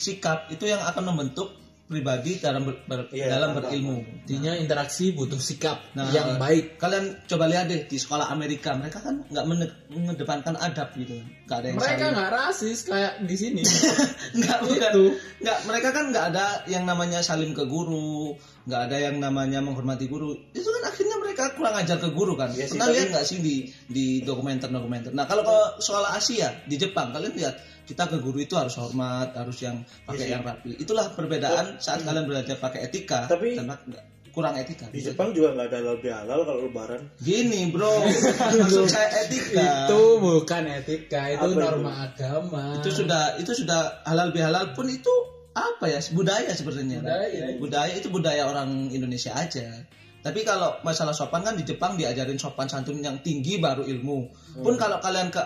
Sikap 0.00 0.48
itu 0.48 0.64
yang 0.64 0.80
akan 0.80 1.12
membentuk 1.12 1.52
pribadi 1.88 2.36
dalam 2.36 2.68
ber- 2.68 2.84
ber- 2.84 3.08
Iya, 3.10 3.32
dalam 3.32 3.56
berilmu. 3.56 4.04
Intinya 4.24 4.52
interaksi 4.54 5.10
butuh 5.10 5.40
sikap 5.40 5.80
Nah, 5.96 6.12
yang 6.12 6.36
baik. 6.36 6.76
Kalian 6.76 7.24
coba 7.24 7.48
lihat 7.48 7.66
deh 7.66 7.88
di 7.88 7.96
sekolah 7.96 8.28
Amerika, 8.28 8.76
mereka 8.76 9.00
kan 9.00 9.24
nggak 9.24 9.44
mengedepankan 9.88 10.54
adab 10.54 10.92
gitu, 10.94 11.16
nggak 11.48 11.58
ada 11.58 11.66
yang 11.72 11.76
mereka 11.80 12.04
nggak 12.12 12.30
rasis 12.30 12.78
kayak 12.84 13.24
di 13.24 13.36
sini. 13.36 13.62
Nggak 14.38 14.58
bukan, 14.62 14.92
Itu. 14.92 15.04
nggak 15.40 15.58
mereka 15.64 15.88
kan 15.90 16.04
nggak 16.12 16.24
ada 16.30 16.46
yang 16.68 16.84
namanya 16.84 17.24
salim 17.24 17.56
ke 17.56 17.64
guru, 17.64 18.36
nggak 18.68 18.80
ada 18.86 18.96
yang 19.08 19.16
namanya 19.18 19.64
menghormati 19.64 20.04
guru. 20.06 20.36
Itu 20.52 20.68
kan 20.68 20.92
akhirnya 20.92 21.16
mereka 21.38 21.54
kurang 21.54 21.74
ajar 21.78 21.96
ke 21.96 22.08
guru 22.10 22.34
kan. 22.34 22.50
Iya 22.50 22.66
sih, 22.66 22.74
Pernah 22.74 22.90
lihat 22.90 23.08
nggak 23.14 23.24
sih 23.24 23.38
di 23.38 23.54
di 23.86 24.06
dokumenter-dokumenter? 24.20 25.14
Nah 25.14 25.24
kalau 25.24 25.42
ke 25.42 25.56
sekolah 25.80 26.10
Asia 26.12 26.50
di 26.66 26.74
Jepang, 26.74 27.14
kalian 27.14 27.30
lihat 27.32 27.54
kita 27.86 28.04
ke 28.04 28.18
guru 28.18 28.38
itu 28.38 28.52
harus 28.52 28.74
hormat, 28.74 29.32
harus 29.32 29.54
yang 29.58 29.78
pakai 30.02 30.18
Iya 30.18 30.26
sih. 30.26 30.34
yang 30.34 30.42
rapi. 30.42 30.70
Itulah 30.76 31.06
perbedaan 31.10 31.78
saat 31.78 32.02
kalian 32.02 32.26
belajar 32.26 32.58
pakai 32.58 32.84
etika 32.84 33.30
Tapi- 33.30 33.54
dan 33.54 33.70
nggak- 33.70 34.06
kurang 34.28 34.54
etika. 34.54 34.86
Di 34.90 34.98
Jepang 35.00 35.30
juga 35.30 35.50
nggak 35.52 35.66
ada 35.68 35.76
halal 35.80 35.98
bihalal 35.98 36.40
kalau 36.44 36.60
lebaran. 36.64 37.00
Gini 37.18 37.70
bro, 37.70 37.90
maksud 38.60 38.86
saya 38.86 39.08
etika. 39.24 39.86
itu 39.86 40.02
bukan 40.18 40.62
etika 40.68 41.22
itu 41.28 41.38
Apa 41.40 41.48
itu? 41.48 41.58
norma 41.58 41.92
agama 42.04 42.64
Itu 42.78 42.90
sudah 42.92 43.34
itu 43.38 43.50
sudah 43.52 44.02
halal 44.04 44.30
bihalal 44.30 44.74
pun 44.74 44.86
itu 44.86 45.10
apa 45.54 45.86
ya 45.86 45.98
budaya 46.12 46.50
sebenarnya. 46.50 46.98
kan? 46.98 47.06
Budaya. 47.08 47.44
Budaya 47.58 47.92
itu 47.94 48.08
budaya 48.08 48.42
orang 48.46 48.90
Indonesia 48.90 49.34
aja. 49.34 49.86
Tapi 50.18 50.42
kalau 50.42 50.82
masalah 50.82 51.14
sopan 51.14 51.46
kan 51.46 51.54
di 51.54 51.62
Jepang 51.62 51.94
diajarin 51.94 52.36
sopan 52.36 52.66
santun 52.66 52.98
yang 52.98 53.22
tinggi 53.22 53.62
baru 53.62 53.86
ilmu. 53.86 54.18
Pun 54.60 54.74
kalau 54.74 54.98
kalian 54.98 55.30
ke 55.30 55.42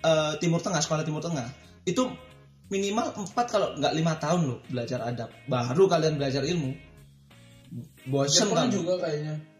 eh, 0.00 0.32
Timur 0.40 0.60
Tengah 0.64 0.80
sekolah 0.80 1.04
Timur 1.04 1.20
Tengah 1.20 1.44
itu 1.84 2.08
minimal 2.72 3.12
4 3.12 3.36
kalau 3.46 3.76
nggak 3.76 3.92
lima 3.92 4.16
tahun 4.16 4.40
loh 4.48 4.58
belajar 4.66 5.04
adab. 5.04 5.28
Baru 5.46 5.84
kalian 5.86 6.16
belajar 6.16 6.42
ilmu. 6.42 6.72
Bosen 8.08 8.48
Jepang 8.48 8.68
kan? 8.68 8.72
juga 8.72 8.94
kayaknya? 9.04 9.53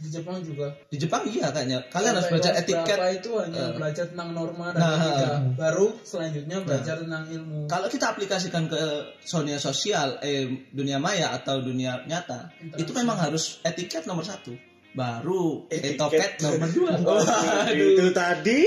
Di 0.00 0.08
Jepang 0.08 0.40
juga 0.40 0.72
Di 0.88 0.96
Jepang 0.96 1.22
iya 1.24 1.52
kayaknya. 1.52 1.84
Kalian 1.86 2.16
harus 2.16 2.28
belajar 2.28 2.52
etiket. 2.56 2.96
itu 3.14 3.30
hanya 3.36 3.68
Eh. 3.68 3.76
belajar 3.76 4.04
tentang 4.08 4.32
norma 4.32 4.72
dan 4.72 4.80
Nah, 4.80 4.96
etika 4.96 5.30
baru 5.54 5.86
selanjutnya 6.00 6.56
belajar 6.60 6.96
tentang 6.98 7.24
ilmu 7.28 7.68
Kalau 7.68 7.86
kita 7.86 8.06
aplikasikan 8.10 8.64
ke 8.64 8.80
dunia 9.22 9.56
sosial, 9.56 10.16
eh 10.20 10.48
dunia 10.72 10.96
maya 10.96 11.30
atau 11.30 11.60
dunia 11.60 12.00
nyata, 12.04 12.48
itu 12.74 12.90
memang 12.90 13.20
harus 13.20 13.60
etiket 13.60 14.04
nomor 14.04 14.24
satu, 14.24 14.56
baru 14.90 15.68
Etiket. 15.68 16.40
nomor 16.40 16.68
dua. 16.70 16.90
Itu 17.70 18.08
tadi 18.10 18.60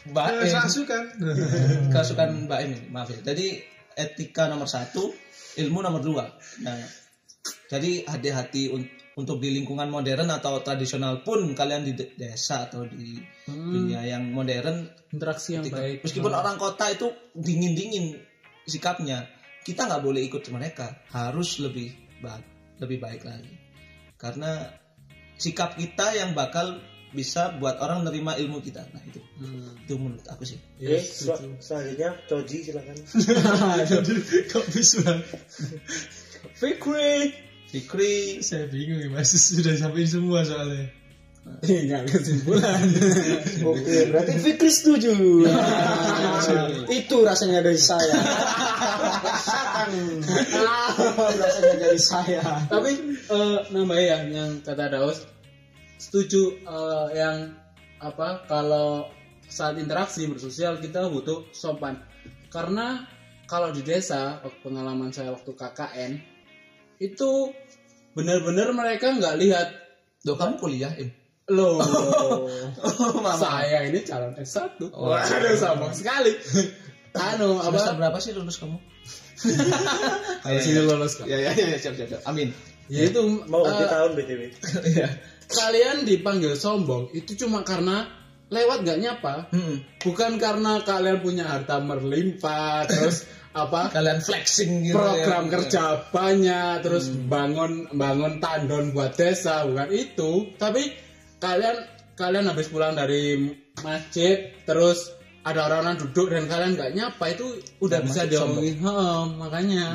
Mbak 0.00 0.24
Eh, 0.26 0.32
Em, 0.32 0.48
Kerasukan. 0.50 1.02
kerasukan 1.92 2.28
Mbak 2.48 2.58
Em 2.60 2.70
ini, 2.70 2.88
maaf 2.88 3.08
ya. 3.08 3.20
Jadi 3.22 3.60
etika 3.92 4.44
nomor 4.46 4.64
satu, 4.64 5.12
ilmu 5.56 5.80
nomor 5.80 6.00
dua. 6.00 6.24
Nah, 6.60 6.80
jadi 7.68 8.04
hati-hati 8.04 8.70
un- 8.70 8.88
untuk 9.20 9.36
di 9.36 9.52
lingkungan 9.52 9.86
modern 9.86 10.26
atau 10.26 10.58
tradisional 10.60 11.20
pun 11.20 11.52
kalian 11.52 11.84
di 11.84 11.92
de- 11.92 12.12
desa 12.14 12.64
atau 12.64 12.82
di 12.82 13.20
dunia 13.46 14.00
yang 14.02 14.24
modern 14.26 14.82
interaksi 15.10 15.54
yang 15.54 15.62
Ketika- 15.62 15.78
baik 15.78 15.98
Meskipun 16.02 16.32
orang 16.32 16.56
kota 16.56 16.88
itu 16.88 17.06
dingin-dingin 17.32 18.16
sikapnya, 18.64 19.28
kita 19.60 19.84
nggak 19.84 20.00
boleh 20.00 20.24
ikut 20.24 20.40
mereka. 20.48 21.04
Harus 21.08 21.58
lebih 21.58 21.92
baik, 22.18 22.46
lebih 22.78 22.98
baik 22.98 23.22
lagi. 23.22 23.52
Karena 24.16 24.72
sikap 25.36 25.74
kita 25.74 26.12
yang 26.12 26.32
bakal 26.32 26.80
bisa 27.10 27.58
buat 27.58 27.74
orang 27.76 28.06
nerima 28.06 28.38
ilmu 28.38 28.60
kita. 28.60 28.86
Nah 28.86 29.02
itu, 29.02 29.18
Hmm. 29.36 29.74
itu 29.82 29.98
menurut 29.98 30.22
aku 30.24 30.46
sih. 30.46 30.62
Oke, 30.78 30.94
Yes, 30.94 31.10
sel- 31.18 31.34
setuju. 31.34 31.58
selanjutnya 31.58 32.10
Coji 32.24 32.58
silakan. 32.62 32.96
Kok 34.52 34.64
bisa? 34.70 35.10
Fikri. 36.54 37.49
Fikri, 37.70 38.42
Saya 38.42 38.66
bingung 38.66 38.98
ya, 38.98 39.08
Mas. 39.14 39.30
Sudah 39.30 39.78
sampai 39.78 40.02
semua 40.02 40.42
soalnya. 40.42 40.90
Ingat 41.64 42.04
kesimpulan 42.04 42.84
Oke, 43.72 43.96
berarti 44.12 44.32
Fikri 44.38 44.68
setuju. 44.68 45.12
Itu 47.00 47.24
rasanya 47.24 47.64
dari 47.64 47.80
saya. 47.80 48.12
rasanya 51.40 51.74
dari 51.80 52.00
saya. 52.00 52.44
tapi 52.68 52.92
eh, 53.16 53.58
nambah 53.72 53.98
ya 53.98 54.20
yang 54.28 54.60
kata 54.60 54.92
Daus 54.92 55.24
setuju 55.96 56.60
eh, 56.60 57.08
yang 57.16 57.56
apa 58.00 58.44
kalau 58.44 59.08
saat 59.48 59.80
interaksi 59.80 60.28
bersosial 60.28 60.76
kita 60.78 61.08
butuh 61.08 61.48
sopan 61.56 62.00
karena 62.52 63.08
kalau 63.48 63.72
di 63.72 63.80
desa 63.82 64.40
pengalaman 64.62 65.10
saya 65.10 65.32
waktu 65.34 65.52
KKN 65.56 66.12
itu 67.00 67.30
benar-benar 68.12 68.70
mereka 68.70 69.10
nggak 69.10 69.36
lihat 69.36 69.68
do 70.20 70.36
kamu 70.36 70.54
kuliah 70.56 70.92
Im? 70.94 71.10
loh 71.48 71.80
Oh, 72.78 73.32
saya 73.34 73.82
ini 73.82 74.00
calon 74.00 74.36
S1 74.36 74.78
waduh 74.86 75.56
sama 75.56 75.90
sekali 75.90 76.30
anu 77.10 77.58
apa 77.58 77.96
berapa 77.96 78.18
sih 78.18 78.30
lulus 78.30 78.54
kamu? 78.56 78.78
kalau 80.44 80.58
sini 80.60 80.80
lolos 80.80 81.16
kok 81.16 81.24
Ya 81.24 81.40
ya 81.40 81.50
ya 81.50 81.74
siap 81.74 81.96
siap. 81.96 82.08
siap. 82.08 82.22
Amin. 82.24 82.52
ya 82.86 83.08
itu 83.08 83.18
Mau 83.48 83.62
eh, 83.62 83.66
ganti 83.66 83.84
tahun 83.88 84.10
BTW. 84.14 84.40
Iya. 84.86 85.08
kalian 85.48 85.96
dipanggil 86.04 86.54
sombong 86.54 87.10
itu 87.10 87.34
cuma 87.36 87.64
karena 87.64 88.06
lewat 88.46 88.82
gak 88.82 89.00
nyapa 89.00 89.48
Hmm. 89.50 89.82
bukan 89.98 90.36
karena 90.36 90.82
kalian 90.82 91.18
punya 91.18 91.48
harta 91.48 91.80
merlimpah 91.80 92.86
terus 92.86 93.24
apa 93.50 93.90
Kalian 93.90 94.22
flexing 94.22 94.86
gitu. 94.86 94.94
program 94.94 95.46
ya. 95.46 95.50
kerja 95.58 95.84
banyak 96.08 96.74
terus 96.80 97.10
bangun 97.10 97.90
bangun 97.90 98.38
tandon 98.38 98.94
buat 98.94 99.12
desa 99.12 99.66
bukan 99.66 99.90
itu 99.90 100.54
tapi 100.54 100.94
kalian 101.38 101.76
kalian 102.14 102.46
habis 102.46 102.70
pulang 102.70 102.94
dari 102.94 103.50
masjid 103.80 104.54
terus 104.62 105.10
ada 105.42 105.66
orang-orang 105.66 105.98
duduk 105.98 106.30
dan 106.30 106.46
kalian 106.46 106.78
nggak 106.78 106.92
nyapa 106.94 107.24
itu 107.32 107.46
udah 107.80 107.98
bisa 108.00 108.28
diomongin 108.28 108.76
Heeh, 108.78 109.20
makanya 109.34 109.86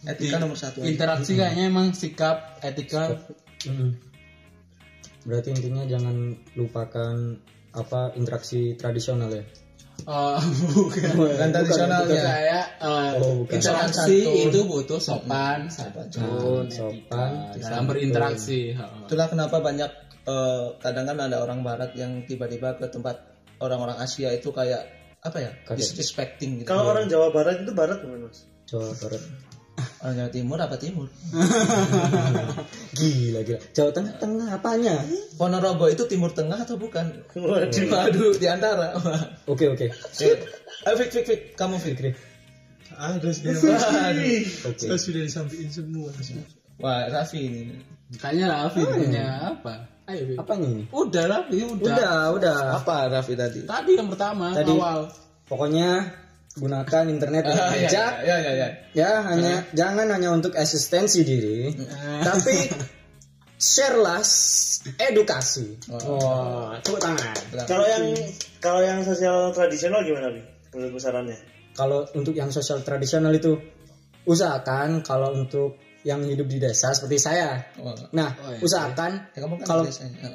Etika 0.00 0.38
nomor 0.38 0.56
satu 0.56 0.80
aja. 0.80 0.86
interaksi 0.86 1.34
kayaknya 1.34 1.64
emang 1.66 1.92
sikap 1.92 2.56
etika 2.60 3.18
Hmm. 3.60 3.92
Berarti 5.20 5.52
intinya 5.52 5.84
jangan 5.84 6.16
lupakan 6.56 7.36
apa 7.76 8.16
interaksi 8.16 8.72
tradisional 8.72 9.28
ya. 9.28 9.44
Eh, 10.02 10.38
bukan 10.72 11.10
Bukan 11.14 11.48
tradisionalnya. 11.50 12.22
saya 12.22 12.58
Oh, 12.80 13.44
bukan. 13.44 13.52
interaksi 13.56 14.16
Sopan 14.20 14.24
santun. 14.24 14.48
itu 14.48 14.60
butuh 14.64 15.00
sopan 15.00 15.60
santun 15.66 16.64
Nah, 16.64 16.64
sopan, 16.70 17.30
etika 17.52 17.66
dalam 17.68 17.84
berinteraksi 17.84 18.60
heeh. 18.72 19.00
Itulah 19.04 19.26
kenapa 19.26 19.56
banyak 19.58 19.90
eh, 20.22 20.66
kadang 20.78 21.04
kan 21.04 21.18
ada 21.18 21.36
orang 21.38 21.60
barat 21.60 21.92
yang 21.94 22.24
tiba-tiba 22.24 22.76
ke 22.76 22.86
tempat 22.86 23.20
orang-orang 23.58 23.96
Asia 23.98 24.30
itu 24.30 24.48
kayak 24.50 24.88
apa 25.20 25.36
ya 25.36 25.50
Kaget. 25.64 25.76
disrespecting 25.76 26.50
gitu. 26.58 26.66
Kalau 26.66 26.88
orang 26.88 27.04
Jawa 27.04 27.28
Barat 27.28 27.60
itu 27.60 27.72
barat 27.72 28.00
gimana 28.00 28.24
mas? 28.24 28.48
Jawa 28.64 28.88
Barat. 28.96 29.20
Orang 30.00 30.16
Jawa 30.16 30.30
Timur 30.32 30.56
apa 30.56 30.76
Timur? 30.80 31.12
Gila 32.96 33.40
gila. 33.44 33.60
Jawa 33.76 33.90
Tengah 33.92 34.14
tengah 34.16 34.48
apanya? 34.56 34.96
Ponorogo 35.36 35.92
itu 35.92 36.08
Timur 36.08 36.32
Tengah 36.32 36.64
atau 36.64 36.80
bukan? 36.80 37.20
Waduh. 37.36 37.84
Waduh, 37.92 38.32
di 38.40 38.48
antara. 38.48 38.96
Oke 39.44 39.68
oke. 39.68 39.92
Ayo 40.88 40.94
Fik, 40.96 41.10
Fik, 41.12 41.24
Fik, 41.28 41.40
kamu 41.52 41.76
Fik. 41.76 42.16
Ada 42.96 43.28
sudah. 43.28 43.52
Waduh. 43.60 44.40
Saya 44.80 44.96
sudah 44.96 45.20
disampaikan 45.20 45.68
semua. 45.68 46.08
Wah, 46.80 47.04
Raffi 47.12 47.40
ini. 47.44 47.60
Kayaknya 48.16 48.46
Raffi 48.56 48.80
punya 48.88 49.52
apa? 49.52 49.84
Ayo, 50.08 50.32
Bi. 50.32 50.34
Apanya 50.40 50.66
ini? 50.80 50.84
Udah 50.88 51.24
Raffi, 51.28 51.60
udah. 51.60 51.92
Udah 51.92 52.16
udah. 52.40 52.56
Apa 52.80 53.12
Raffi 53.12 53.36
tadi? 53.36 53.68
Tadi 53.68 54.00
yang 54.00 54.08
pertama, 54.08 54.56
Tadi. 54.56 54.72
awal. 54.72 55.12
Pokoknya 55.44 56.08
gunakan 56.50 57.04
internet 57.06 57.46
dengan 57.46 57.62
Ah, 57.62 57.70
ya, 57.70 57.86
bijak. 57.86 58.12
ya, 58.26 58.36
ya, 58.42 58.52
ya. 58.58 58.68
Ya, 58.90 59.10
hanya 59.22 59.54
jangan 59.70 60.10
hanya 60.10 60.34
untuk 60.34 60.58
eksistensi 60.58 61.22
diri, 61.22 61.70
tapi 62.26 62.66
sharelah 63.54 64.24
edukasi. 64.98 65.78
Oh, 65.94 66.74
tepuk 66.80 66.98
tangan. 66.98 67.36
Kalau 67.68 67.86
yang 67.86 68.04
kalau 68.58 68.80
yang 68.82 68.98
sosial 69.04 69.52
tradisional 69.52 70.02
gimana 70.02 70.32
bi? 70.32 70.42
Menurut 70.74 70.98
sarannya? 70.98 71.38
Kalau 71.70 72.02
untuk 72.14 72.34
yang 72.34 72.50
sosial 72.50 72.82
tradisional 72.82 73.30
itu 73.30 73.54
usahakan 74.26 75.00
kalau 75.02 75.32
untuk 75.32 75.78
yang 76.02 76.24
hidup 76.24 76.48
di 76.48 76.56
desa 76.56 76.90
seperti 76.96 77.20
saya. 77.20 77.60
Oh. 77.78 77.92
Nah, 78.16 78.32
Oh, 78.40 78.50
iya. 78.56 78.60
usahakan 78.64 79.12
Ya, 79.36 79.38
kamu 79.44 79.54
kan 79.60 79.66
kalau 79.68 79.84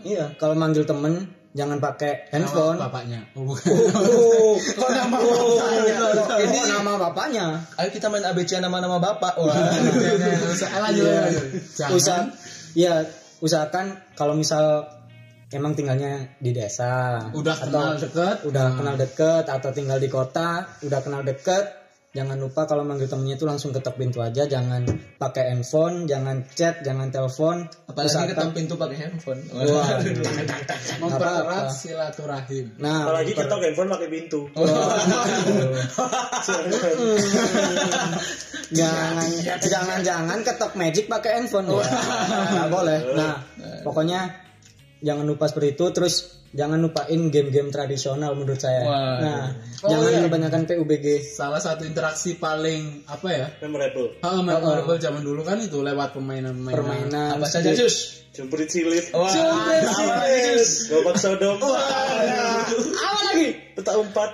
iya, 0.06 0.26
kalau 0.38 0.54
manggil 0.54 0.86
temen 0.86 1.26
jangan 1.56 1.80
pakai 1.80 2.28
handphone. 2.30 2.76
Nama 2.76 2.86
bapaknya. 2.92 3.20
Oh. 3.34 3.56
Oh, 3.56 4.56
Kok 4.60 4.90
nama 4.92 5.16
oh, 5.18 5.56
bapaknya? 5.56 6.44
ini 6.44 6.60
nama 6.68 6.92
bapaknya. 7.00 7.46
Ayo 7.80 7.90
kita 7.90 8.12
main 8.12 8.28
ABC 8.28 8.60
nama-nama 8.60 9.00
bapak. 9.00 9.40
Wah. 9.40 9.56
Lanjut, 9.56 9.96
Iya. 11.00 11.16
lanjut. 11.24 11.46
Jangan. 11.80 11.96
Usah, 11.96 12.18
ya 12.76 12.94
usahakan 13.40 13.86
kalau 14.14 14.36
misal 14.36 14.84
emang 15.48 15.72
tinggalnya 15.72 16.36
di 16.44 16.52
desa, 16.52 17.24
Udah 17.32 17.56
kenal 17.56 17.96
deket. 17.96 18.44
udah 18.44 18.76
kenal 18.76 18.96
deket 19.00 19.46
atau 19.48 19.72
tinggal 19.72 19.96
di 19.96 20.12
kota, 20.12 20.68
udah 20.84 21.00
kenal 21.00 21.24
deket, 21.24 21.85
jangan 22.16 22.40
lupa 22.40 22.64
kalau 22.64 22.82
manggil 22.82 23.06
temennya 23.06 23.36
itu 23.36 23.44
langsung 23.44 23.76
ketok 23.76 24.00
pintu 24.00 24.24
aja, 24.24 24.48
jangan 24.48 24.88
pakai 25.20 25.52
handphone, 25.52 26.08
jangan 26.08 26.48
chat, 26.56 26.80
jangan 26.80 27.12
telepon. 27.12 27.68
Apalagi 27.86 28.08
Usahakan- 28.08 28.32
ketok 28.32 28.52
pintu 28.56 28.74
pakai 28.80 28.98
handphone. 28.98 29.42
Wah, 29.52 30.00
Mempererat 30.96 31.68
silaturahim. 31.70 32.66
Nah, 32.80 33.04
Apalagi 33.04 33.36
per- 33.36 33.46
ketok 33.46 33.60
handphone 33.62 33.90
pakai 33.92 34.08
pintu. 34.08 34.42
jangan 38.72 39.28
jangan 39.62 40.00
jangan 40.02 40.40
ketok 40.42 40.72
magic 40.74 41.06
pakai 41.06 41.32
handphone 41.38 41.68
ya. 41.70 41.84
Nggak 42.56 42.70
boleh 42.72 43.00
nah 43.14 43.34
pokoknya 43.84 44.45
jangan 45.04 45.26
lupa 45.28 45.48
seperti 45.48 45.76
itu 45.76 45.86
terus 45.92 46.16
jangan 46.56 46.80
lupain 46.80 47.22
game-game 47.28 47.68
tradisional 47.68 48.32
menurut 48.32 48.60
saya 48.60 48.88
Wah. 48.88 49.20
nah 49.20 49.44
Oh, 49.86 49.92
jangan 49.92 50.08
iya. 50.10 50.22
kebanyakan 50.26 50.62
PUBG 50.66 51.06
Salah 51.22 51.62
satu 51.62 51.86
interaksi 51.86 52.42
paling 52.42 53.06
apa 53.06 53.28
ya? 53.30 53.48
Memorable. 53.62 54.18
Ah, 54.26 54.42
memorable 54.42 54.98
zaman 54.98 55.22
dulu 55.22 55.46
kan 55.46 55.62
itu 55.62 55.78
lewat 55.86 56.18
permainan-permainan. 56.18 56.74
permainan 56.74 57.38
Apa 57.38 57.46
saja 57.46 57.70
Jus? 57.78 58.26
Jumprit 58.34 58.66
silit. 58.66 59.14
Wah. 59.14 59.30
Lagi 59.30 60.40
Jus? 60.58 60.90
Gobak 60.90 61.22
sodom. 61.22 61.62
apa 61.62 63.20
lagi 63.30 63.62
Petak 63.78 63.96
umpat. 64.00 64.30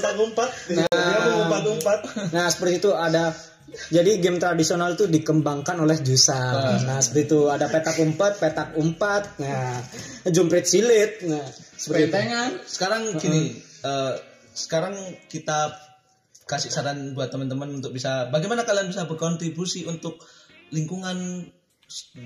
Petak 0.00 0.16
umpat. 0.16 0.48
Dia 0.72 0.88
mau 0.88 1.44
umpat-umpat. 1.50 1.98
nah 2.32 2.48
seperti 2.48 2.80
itu 2.80 2.90
ada 2.96 3.36
jadi 3.90 4.18
game 4.18 4.38
tradisional 4.42 4.94
itu 4.94 5.06
dikembangkan 5.06 5.78
oleh 5.78 5.98
Jusa. 6.02 6.38
Nah, 6.84 6.98
seperti 6.98 7.30
itu 7.30 7.40
ada 7.50 7.66
petak 7.70 7.96
umpet, 8.02 8.38
petak 8.38 8.74
umpat, 8.78 9.38
nah, 9.38 9.78
jumprit 10.28 10.66
silit. 10.66 11.22
Nah, 11.26 11.46
seperti 11.78 12.10
itu. 12.10 12.14
Sekarang 12.66 13.02
gini, 13.16 13.56
eh, 13.60 14.14
sekarang 14.54 14.94
kita 15.30 15.74
kasih 16.50 16.70
saran 16.74 17.14
buat 17.14 17.30
teman-teman 17.30 17.78
untuk 17.78 17.94
bisa 17.94 18.26
bagaimana 18.26 18.66
kalian 18.66 18.90
bisa 18.90 19.06
berkontribusi 19.06 19.86
untuk 19.86 20.18
lingkungan 20.74 21.46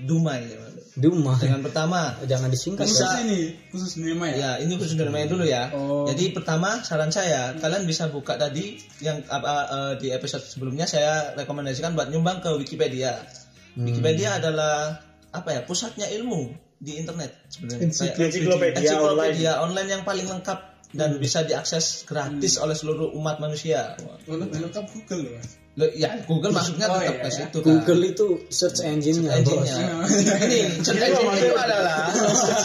Dumai 0.05 0.45
ya. 0.45 0.61
Duma. 1.01 1.41
Dengan 1.41 1.65
pertama, 1.65 2.13
Jangan 2.29 2.53
disingkat. 2.53 2.85
Bisa. 2.85 3.01
ya. 3.01 3.09
Khusus 3.09 3.25
ini, 3.25 3.41
khusus 3.73 3.91
dunia 3.97 4.15
ya. 4.29 4.37
ya 4.37 4.51
ini 4.61 4.77
khusus 4.77 4.93
dari 4.93 5.09
main 5.09 5.25
dulu 5.25 5.45
ya. 5.49 5.73
Oh. 5.73 6.05
Jadi 6.05 6.37
pertama 6.37 6.85
saran 6.85 7.09
saya, 7.09 7.57
kalian 7.57 7.89
bisa 7.89 8.13
buka 8.13 8.37
tadi 8.37 8.77
yang 9.01 9.25
apa 9.33 9.53
eh, 9.65 9.93
di 10.05 10.09
episode 10.13 10.45
sebelumnya 10.45 10.85
saya 10.85 11.33
rekomendasikan 11.33 11.97
buat 11.97 12.13
nyumbang 12.13 12.45
ke 12.45 12.53
Wikipedia. 12.61 13.25
Wikipedia 13.75 14.39
adalah 14.39 15.01
apa 15.35 15.49
ya 15.51 15.61
pusatnya 15.67 16.07
ilmu 16.13 16.55
di 16.79 17.01
internet 17.01 17.33
sebenarnya. 17.49 17.89
Ensiklopedia 17.91 18.93
online. 19.01 19.41
online 19.59 19.89
yang 19.89 20.03
paling 20.05 20.29
lengkap 20.29 20.74
dan 20.95 21.19
bisa 21.19 21.43
diakses 21.43 22.07
gratis 22.07 22.57
oleh 22.63 22.79
seluruh 22.79 23.11
umat 23.19 23.43
manusia. 23.43 23.99
Lengkap 24.31 24.87
Google 24.95 25.23
loh. 25.27 25.43
Loh, 25.75 25.91
ya 25.91 26.23
Google 26.23 26.55
maksudnya 26.55 26.87
Oh, 26.87 27.03
tetap 27.03 27.19
iya, 27.19 27.25
ke 27.27 27.31
iya. 27.35 27.35
situ 27.35 27.59
kan. 27.59 27.67
Google 27.67 28.03
itu 28.07 28.27
search 28.47 28.79
engine-nya. 28.87 29.43
bos. 29.43 29.67
engine-nya. 29.67 29.77
Ini 30.47 30.59
search 30.87 31.03
engine 31.03 31.35
itu 31.35 31.57
adalah 31.59 32.15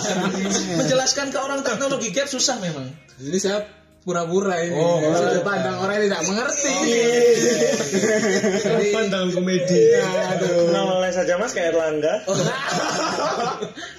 menjelaskan 0.79 1.27
ke 1.33 1.39
orang 1.41 1.65
teknologi 1.65 2.13
gap 2.13 2.29
susah 2.29 2.61
memang. 2.61 2.85
Jadi 3.17 3.37
saya 3.41 3.65
pura-pura 4.03 4.55
ini. 4.63 4.79
Oh, 4.79 5.03
Sudut 5.11 5.43
pandang 5.43 5.83
orang 5.83 5.99
yang 5.99 6.05
tidak 6.07 6.23
mengerti. 6.31 6.75
Jadi 8.63 8.85
Pandangan 8.95 9.29
komedi. 9.35 9.81
Nama 10.71 10.93
les 11.03 11.17
aja 11.19 11.35
mas 11.35 11.51
kayak 11.51 11.75
Erlangga. 11.75 12.23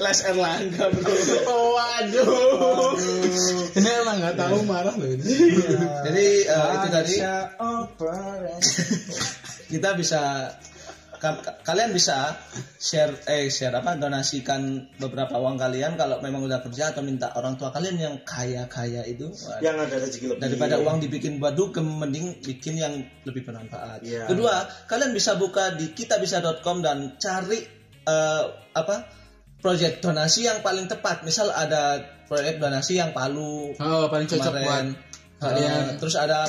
Les 0.04 0.18
Erlangga 0.24 0.84
bro. 0.88 1.12
Oh, 1.46 1.76
waduh. 1.76 2.96
Ini 3.76 3.90
emang 4.00 4.16
nggak 4.24 4.36
tahu 4.40 4.56
marah 4.64 4.94
loh 4.96 5.08
ini. 5.08 5.24
Jadi 6.08 6.26
eh, 6.48 6.68
itu 6.80 6.88
tadi 6.88 7.14
kita 9.76 9.90
bisa 9.94 10.50
ka- 11.20 11.38
ka- 11.38 11.60
kalian 11.62 11.92
bisa 11.92 12.34
share 12.74 13.12
eh 13.28 13.46
share 13.46 13.70
apa 13.72 13.94
donasikan 13.94 14.60
beberapa 14.96 15.36
uang 15.36 15.54
kalian 15.54 15.94
kalau 15.94 16.18
memang 16.18 16.40
udah 16.42 16.58
kerja 16.60 16.90
atau 16.90 17.04
minta 17.04 17.30
orang 17.32 17.54
tua 17.54 17.68
kalian 17.68 17.94
yang 17.94 18.14
kaya 18.24 18.64
kaya 18.66 19.04
itu 19.04 19.28
Yang 19.60 19.76
ada 19.78 19.96
rezeki 20.00 20.26
lebih. 20.26 20.40
daripada 20.40 20.74
uang 20.76 20.98
dibikin 20.98 21.36
buat 21.36 21.52
dugem 21.52 21.84
mending 21.86 22.40
bikin 22.40 22.74
yang 22.74 22.94
lebih 23.22 23.44
bermanfaat. 23.44 24.00
Iya. 24.00 24.24
Kedua, 24.26 24.54
kalian 24.86 25.12
bisa 25.12 25.36
buka 25.36 25.76
di 25.76 25.92
kitabisa.com 25.92 26.80
dan 26.80 27.14
cari 27.16 27.60
eh, 28.00 28.44
apa 28.72 28.96
proyek 29.60 30.00
donasi 30.00 30.48
yang 30.48 30.64
paling 30.64 30.88
tepat. 30.88 31.20
Misal 31.20 31.52
ada 31.52 32.00
proyek 32.24 32.56
donasi 32.56 32.96
yang 32.96 33.12
Palu 33.12 33.76
Oh, 33.76 34.08
paling 34.08 34.24
cocok 34.24 34.40
buat 34.40 34.64
kemarin. 34.64 34.86
Eh, 34.96 35.40
kalian. 35.40 35.84
terus 35.96 36.16
ada 36.16 36.48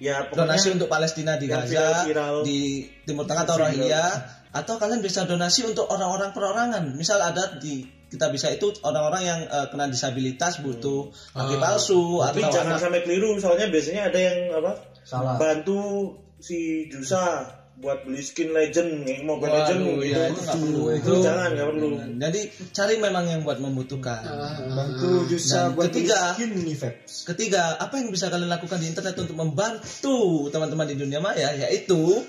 Ya 0.00 0.24
donasi 0.32 0.72
untuk 0.72 0.88
Palestina 0.88 1.36
di 1.36 1.44
Gaza, 1.44 2.08
di 2.40 2.88
Timur 3.04 3.28
Tengah 3.28 3.44
atau 3.44 3.60
Rohingya, 3.60 4.04
atau 4.48 4.80
kalian 4.80 5.04
bisa 5.04 5.28
donasi 5.28 5.68
untuk 5.68 5.92
orang-orang 5.92 6.32
perorangan. 6.32 6.96
Misal 6.96 7.20
ada 7.20 7.60
di 7.60 7.84
kita 8.08 8.32
bisa 8.32 8.48
itu 8.50 8.72
orang-orang 8.80 9.22
yang 9.22 9.40
eh, 9.44 9.66
kena 9.68 9.86
disabilitas 9.86 10.64
butuh 10.64 11.12
kaki 11.36 11.54
Ah. 11.54 11.60
palsu 11.60 12.18
Tapi 12.24 12.42
atau 12.42 12.50
jangan 12.50 12.80
sampai 12.80 13.04
keliru, 13.04 13.36
soalnya 13.36 13.68
biasanya 13.68 14.08
ada 14.08 14.18
yang 14.18 14.38
apa? 14.56 14.72
Salah. 15.04 15.36
Bantu 15.36 16.16
si 16.40 16.88
Jusa 16.88 17.59
buat 17.80 18.04
beli 18.04 18.20
skin 18.20 18.52
legend, 18.52 19.02
yang 19.02 19.24
mau 19.24 19.36
Waduh, 19.36 19.56
legend 19.56 19.80
ya, 19.80 19.88
gitu. 19.88 20.04
itu 20.04 20.40
nggak 20.40 20.58
perlu 20.60 20.82
Itu 20.92 21.12
jangan, 21.18 21.48
nggak 21.50 21.66
perlu. 21.66 21.88
Jadi 22.14 22.40
cari 22.70 22.94
memang 22.96 23.24
yang 23.24 23.40
buat 23.40 23.56
membutuhkan. 23.56 24.20
Bantu 24.68 25.10
Jusa 25.26 25.56
Dan 25.64 25.68
buat 25.72 25.88
ketiga- 25.88 26.36
miskin 26.36 26.50
nih, 26.60 26.76
Veps. 26.76 27.12
Ketiga, 27.24 27.62
apa 27.76 27.94
yang 27.96 28.08
bisa 28.08 28.28
kalian 28.28 28.48
lakukan 28.48 28.76
di 28.76 28.86
internet 28.86 29.16
untuk 29.16 29.32
membantu 29.34 30.16
teman-teman 30.48 30.86
di 30.86 30.94
dunia 30.94 31.18
maya 31.18 31.56
yaitu 31.58 32.20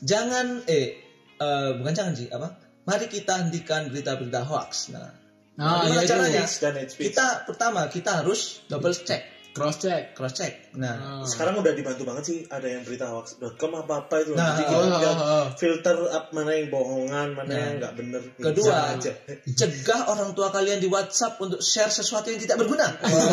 jangan 0.00 0.66
eh 0.66 0.98
eh, 1.36 1.70
bukan 1.76 1.92
jangan 1.92 2.12
sih 2.12 2.26
apa? 2.28 2.58
Mari 2.82 3.06
kita 3.06 3.46
hentikan 3.46 3.88
berita-berita 3.88 4.42
hoax. 4.42 4.90
Nah, 4.90 5.12
Nah, 5.52 5.84
gimana 5.84 5.92
ya 5.92 6.00
itu 6.00 6.08
caranya? 6.08 6.44
Speech. 6.48 6.96
Kita 7.12 7.44
pertama 7.44 7.84
kita 7.86 8.24
harus 8.24 8.64
double 8.66 8.96
check, 8.96 9.20
cross 9.50 9.76
check. 9.78 10.14
cross 10.14 10.32
check. 10.32 10.70
Nah, 10.72 11.22
Sekarang 11.22 11.58
udah 11.58 11.74
dibantu 11.74 12.06
banget 12.06 12.24
sih 12.24 12.38
ada 12.46 12.62
yang 12.64 12.82
berita 12.82 13.06
hoax.com 13.06 13.70
apa 13.76 14.06
apa 14.06 14.14
itu. 14.20 14.32
Nah, 14.32 14.54
Jadi 14.54 14.62
oh, 14.68 14.82
kita 14.86 15.10
oh, 15.10 15.18
oh. 15.18 15.44
filter 15.54 15.96
up 16.08 16.30
mana 16.30 16.50
yang 16.54 16.68
bohongan, 16.68 17.28
mana 17.32 17.46
Nah. 17.46 17.58
yang 17.58 17.74
nggak 17.78 17.94
bener. 17.94 18.22
Kedua, 18.32 18.94
aja. 18.94 19.10
cegah 19.50 20.06
orang 20.06 20.30
tua 20.32 20.48
kalian 20.48 20.78
di 20.78 20.86
WhatsApp 20.86 21.36
untuk 21.38 21.58
share 21.58 21.90
sesuatu 21.90 22.28
yang 22.28 22.38
tidak 22.38 22.56
berguna. 22.56 22.86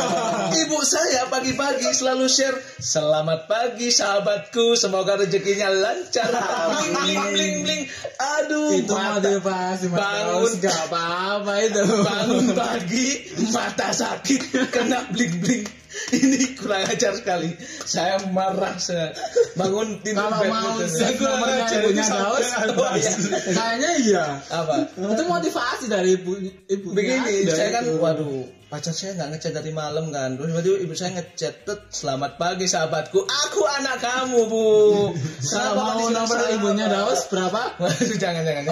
Ibu 0.62 0.78
saya 0.82 1.28
pagi-pagi 1.28 1.92
selalu 1.92 2.26
share, 2.26 2.58
"Selamat 2.78 3.46
pagi 3.46 3.88
sahabatku, 3.88 4.74
semoga 4.74 5.16
rezekinya 5.16 5.70
lancar." 5.70 6.30
Bling 6.74 6.96
bling 6.96 7.26
bling 7.32 7.56
bling. 7.62 7.82
Aduh, 8.18 8.74
Itu 8.76 8.92
mah 8.92 9.18
mata- 9.18 9.24
dia 9.24 9.40
pasti 9.40 9.88
bangun. 9.88 10.00
bangun 10.00 10.52
nggak 10.58 10.78
apa-apa 10.88 11.54
itu. 11.62 11.82
bangun 12.00 12.46
pagi 12.54 13.08
mata 13.50 13.90
sakit 13.92 14.42
kena 14.68 15.06
bling 15.10 15.36
bling 15.38 15.64
ini 16.18 16.56
kurang 16.58 16.84
ajar 16.88 17.14
sekali. 17.16 17.54
Saya 17.86 18.22
marah 18.32 18.76
saya 18.80 19.14
bangun 19.56 20.00
tidur 20.02 20.28
Kalau 20.30 20.50
mau 20.50 20.80
cek 20.84 21.18
Kurang 21.18 21.44
ajar, 21.44 21.82
ini 21.88 22.04
Daus, 22.04 22.50
Oh, 22.78 22.94
iya. 22.94 23.14
kayaknya 23.54 23.92
iya. 24.04 24.26
Apa? 24.50 24.76
Itu 24.94 25.24
motivasi 25.26 25.86
dari 25.90 26.18
ibu 26.18 26.32
ibu. 26.70 26.88
Begini, 26.94 27.48
saya 27.50 27.82
kan 27.82 27.86
waduh 27.98 28.57
pacar 28.68 28.92
saya 28.92 29.16
nggak 29.16 29.30
ngechat 29.32 29.54
dari 29.56 29.72
malam 29.72 30.12
kan 30.12 30.36
terus 30.36 30.52
tiba-tiba 30.52 30.78
ibu 30.84 30.92
saya 30.92 31.16
ngechat 31.16 31.64
"Tet, 31.64 31.88
selamat 31.88 32.36
pagi 32.36 32.68
sahabatku 32.68 33.24
aku 33.24 33.62
anak 33.64 34.04
kamu 34.04 34.44
bu 34.52 34.68
Kenapa 35.48 35.96
mau 35.96 36.12
nomor 36.12 36.36
sahabat?" 36.36 36.56
ibunya 36.60 36.86
Daus 36.92 37.32
berapa? 37.32 37.80
Jangan 38.24 38.44
jangan 38.44 38.64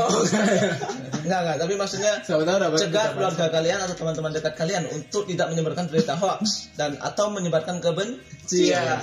nggak 1.25 1.39
nggak 1.41 1.57
tapi 1.63 1.73
maksudnya 1.79 2.13
cegah 2.27 3.07
keluarga 3.15 3.45
kalian 3.47 3.79
atau 3.87 3.95
teman-teman 3.95 4.31
dekat 4.35 4.53
kalian 4.59 4.83
untuk 4.91 5.23
tidak 5.31 5.47
menyebarkan 5.55 5.87
berita 5.87 6.13
hoax 6.19 6.75
dan 6.75 6.99
atau 6.99 7.31
menyebarkan 7.31 7.79
kebencian. 7.79 8.99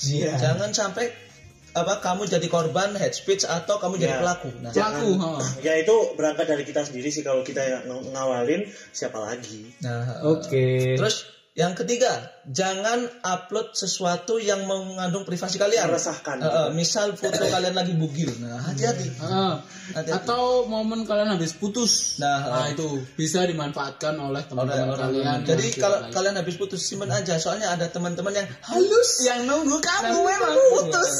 Iya. 0.00 0.34
jangan 0.38 0.70
sampai 0.74 1.29
apa 1.70 2.02
kamu 2.02 2.26
jadi 2.26 2.46
korban 2.50 2.94
hate 2.98 3.14
speech 3.14 3.46
atau 3.46 3.78
kamu 3.78 3.98
jadi 3.98 4.18
Ya. 4.18 4.20
pelaku 4.22 4.50
nah, 4.58 4.70
Pelaku, 4.74 5.10
ha. 5.22 5.30
Ya 5.62 5.74
itu 5.78 5.94
berangkat 6.18 6.46
dari 6.50 6.66
kita 6.66 6.82
sendiri 6.82 7.08
sih 7.08 7.22
kalau 7.22 7.46
kita 7.46 7.86
ngawalin 7.86 8.66
siapa 8.90 9.18
lagi. 9.18 9.70
nah 9.78 10.22
Oke. 10.26 10.98
Terus 10.98 11.30
yang 11.50 11.74
ketiga, 11.74 12.30
jangan 12.46 13.10
upload 13.26 13.74
sesuatu 13.74 14.38
yang 14.38 14.70
mengandung 14.70 15.26
privasi 15.26 15.58
kalian. 15.58 15.90
Meresahkan. 15.90 16.38
Eh, 16.38 16.46
eh, 16.46 16.68
misal 16.78 17.18
foto 17.18 17.42
kalian 17.42 17.74
lagi 17.74 17.90
bugil. 17.98 18.30
Nah, 18.38 18.70
hati-hati. 18.70 19.10
Hati-hati. 19.18 20.10
atau 20.14 20.70
momen 20.70 21.02
kalian 21.02 21.34
habis 21.34 21.50
putus 21.58 22.22
Nah, 22.22 22.46
nah, 22.46 22.66
itu 22.70 23.02
bisa 23.18 23.42
dimanfaatkan 23.42 24.14
oleh 24.14 24.46
teman-teman 24.46 24.94
Orang-orang. 24.94 25.10
kalian 25.10 25.38
Jadi 25.42 25.66
kalau 25.74 25.98
tidak 25.98 26.14
kalian 26.14 26.34
habis 26.38 26.54
putus 26.54 26.80
simpan 26.86 27.10
aja, 27.10 27.34
soalnya 27.42 27.74
ada 27.74 27.90
teman-teman 27.90 28.30
yang 28.30 28.46
halus 28.70 29.10
yang 29.26 29.42
nunggu 29.50 29.82
kamu 29.82 30.22
memang 30.22 30.54
putus. 30.54 31.12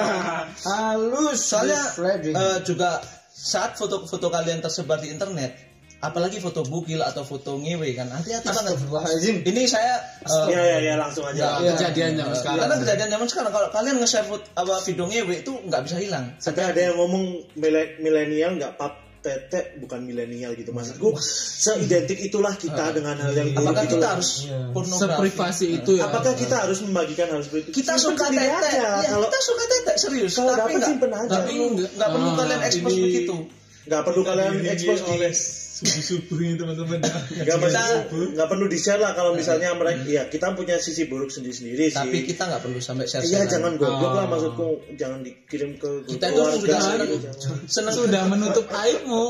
halus. 0.72 1.40
Soalnya 1.44 1.82
eh, 2.00 2.58
juga 2.64 3.04
saat 3.28 3.76
foto-foto 3.76 4.32
kalian 4.32 4.64
tersebar 4.64 5.04
di 5.04 5.12
internet, 5.12 5.69
apalagi 6.00 6.40
foto 6.40 6.64
bugil 6.64 7.00
atau 7.00 7.22
foto 7.22 7.56
ngewe 7.56 7.92
kan, 7.92 8.08
hati-hati 8.08 8.48
banget. 8.48 9.44
Ini 9.44 9.62
saya 9.64 10.00
eh, 10.24 10.46
Ya 10.48 10.60
ya 10.60 10.78
ya 10.80 10.94
langsung 10.96 11.22
aja. 11.22 11.60
Nah, 11.60 11.76
kejadian 11.76 12.16
zaman 12.16 12.32
Eh, 12.32 12.38
sekarang 12.40 12.60
Karena 12.64 12.76
kejadian 12.80 13.08
zaman 13.12 13.26
sekarang 13.28 13.52
kalau 13.52 13.68
kalian 13.68 13.96
nge-share 14.00 14.24
foto 14.24 14.44
apa 14.56 14.74
video 14.80 15.04
ngewe 15.04 15.34
itu 15.38 15.52
nggak 15.52 15.82
bisa 15.84 15.96
hilang. 15.96 16.24
Sampai 16.36 16.64
ada 16.66 16.80
yang 16.80 16.96
ngomong 16.96 17.24
mile- 17.54 18.00
milenial 18.00 18.56
nggak 18.56 18.74
pap 18.74 18.96
tete 19.20 19.76
bukan 19.76 20.00
milenial 20.00 20.56
gitu 20.56 20.72
maksudku 20.72 21.12
seidentik 21.20 22.16
itulah 22.16 22.56
kita 22.56 22.88
dengan 22.90 23.20
hal 23.20 23.36
yang 23.36 23.52
buruk 23.52 23.68
Apakah 23.68 23.84
itu 23.84 23.92
kita 23.92 24.06
harus 24.16 24.30
pornografi? 24.72 25.04
seprivasi 25.04 25.66
itu 25.76 25.90
ya 26.00 26.08
apakah 26.08 26.32
kita 26.32 26.56
harus 26.56 26.80
membagikan 26.80 27.28
hal 27.28 27.44
seperti 27.44 27.68
itu 27.68 27.84
kita 27.84 28.00
Simpen 28.00 28.16
suka 28.16 28.26
tete, 28.32 28.48
aja. 28.48 29.04
ya, 29.04 29.12
kalau 29.12 29.28
kita 29.28 29.40
suka 29.44 29.62
tete 29.68 29.92
serius. 30.00 30.32
kalau 30.32 30.56
tapi 30.56 30.56
dapat 30.56 30.72
nggak 30.72 30.88
simpen 30.88 31.10
aja 31.12 31.28
tapi 31.36 31.52
nggak 31.52 32.08
perlu 32.08 32.28
Ah, 32.30 32.36
kalian 32.40 32.60
expose 32.64 32.96
begitu. 32.96 33.36
Nggak 33.90 34.02
perlu 34.06 34.22
kalian 34.22 34.54
Ini 34.56 34.68
expose 34.70 35.02
oleh 35.02 35.32
di 35.80 35.88
ini 36.38 36.54
teman-teman. 36.54 37.00
Ya. 37.34 37.42
nggak 37.42 37.58
perlu 38.06 38.26
nggak 38.36 38.48
perlu 38.48 38.66
di 38.68 38.76
share 38.76 39.00
lah 39.00 39.12
kalau 39.12 39.32
misalnya 39.32 39.72
mereka 39.72 40.04
ya 40.04 40.28
kita 40.28 40.52
punya 40.52 40.76
sisi 40.76 41.08
buruk 41.08 41.26
sendiri 41.26 41.50
sendiri 41.50 41.84
sih. 41.88 41.96
Tapi 41.96 42.18
kita 42.22 42.46
nggak 42.46 42.62
perlu 42.62 42.78
sampai 42.78 43.04
share 43.04 43.24
Iya 43.24 43.48
jangan 43.48 43.74
goblok 43.74 44.12
lah 44.12 44.24
Oh. 44.24 44.30
maksudku. 44.30 44.68
Jangan 44.94 45.24
dikirim 45.24 45.74
ke 45.74 45.88
grup 46.04 46.12
Kita 46.12 46.26
itu 46.26 46.36
keluarga 46.36 46.54
sudah 46.54 46.80
gitu, 47.02 47.28
seneng 47.66 47.94
sudah 47.96 48.22
menutup 48.26 48.66
aibmu. 48.70 49.22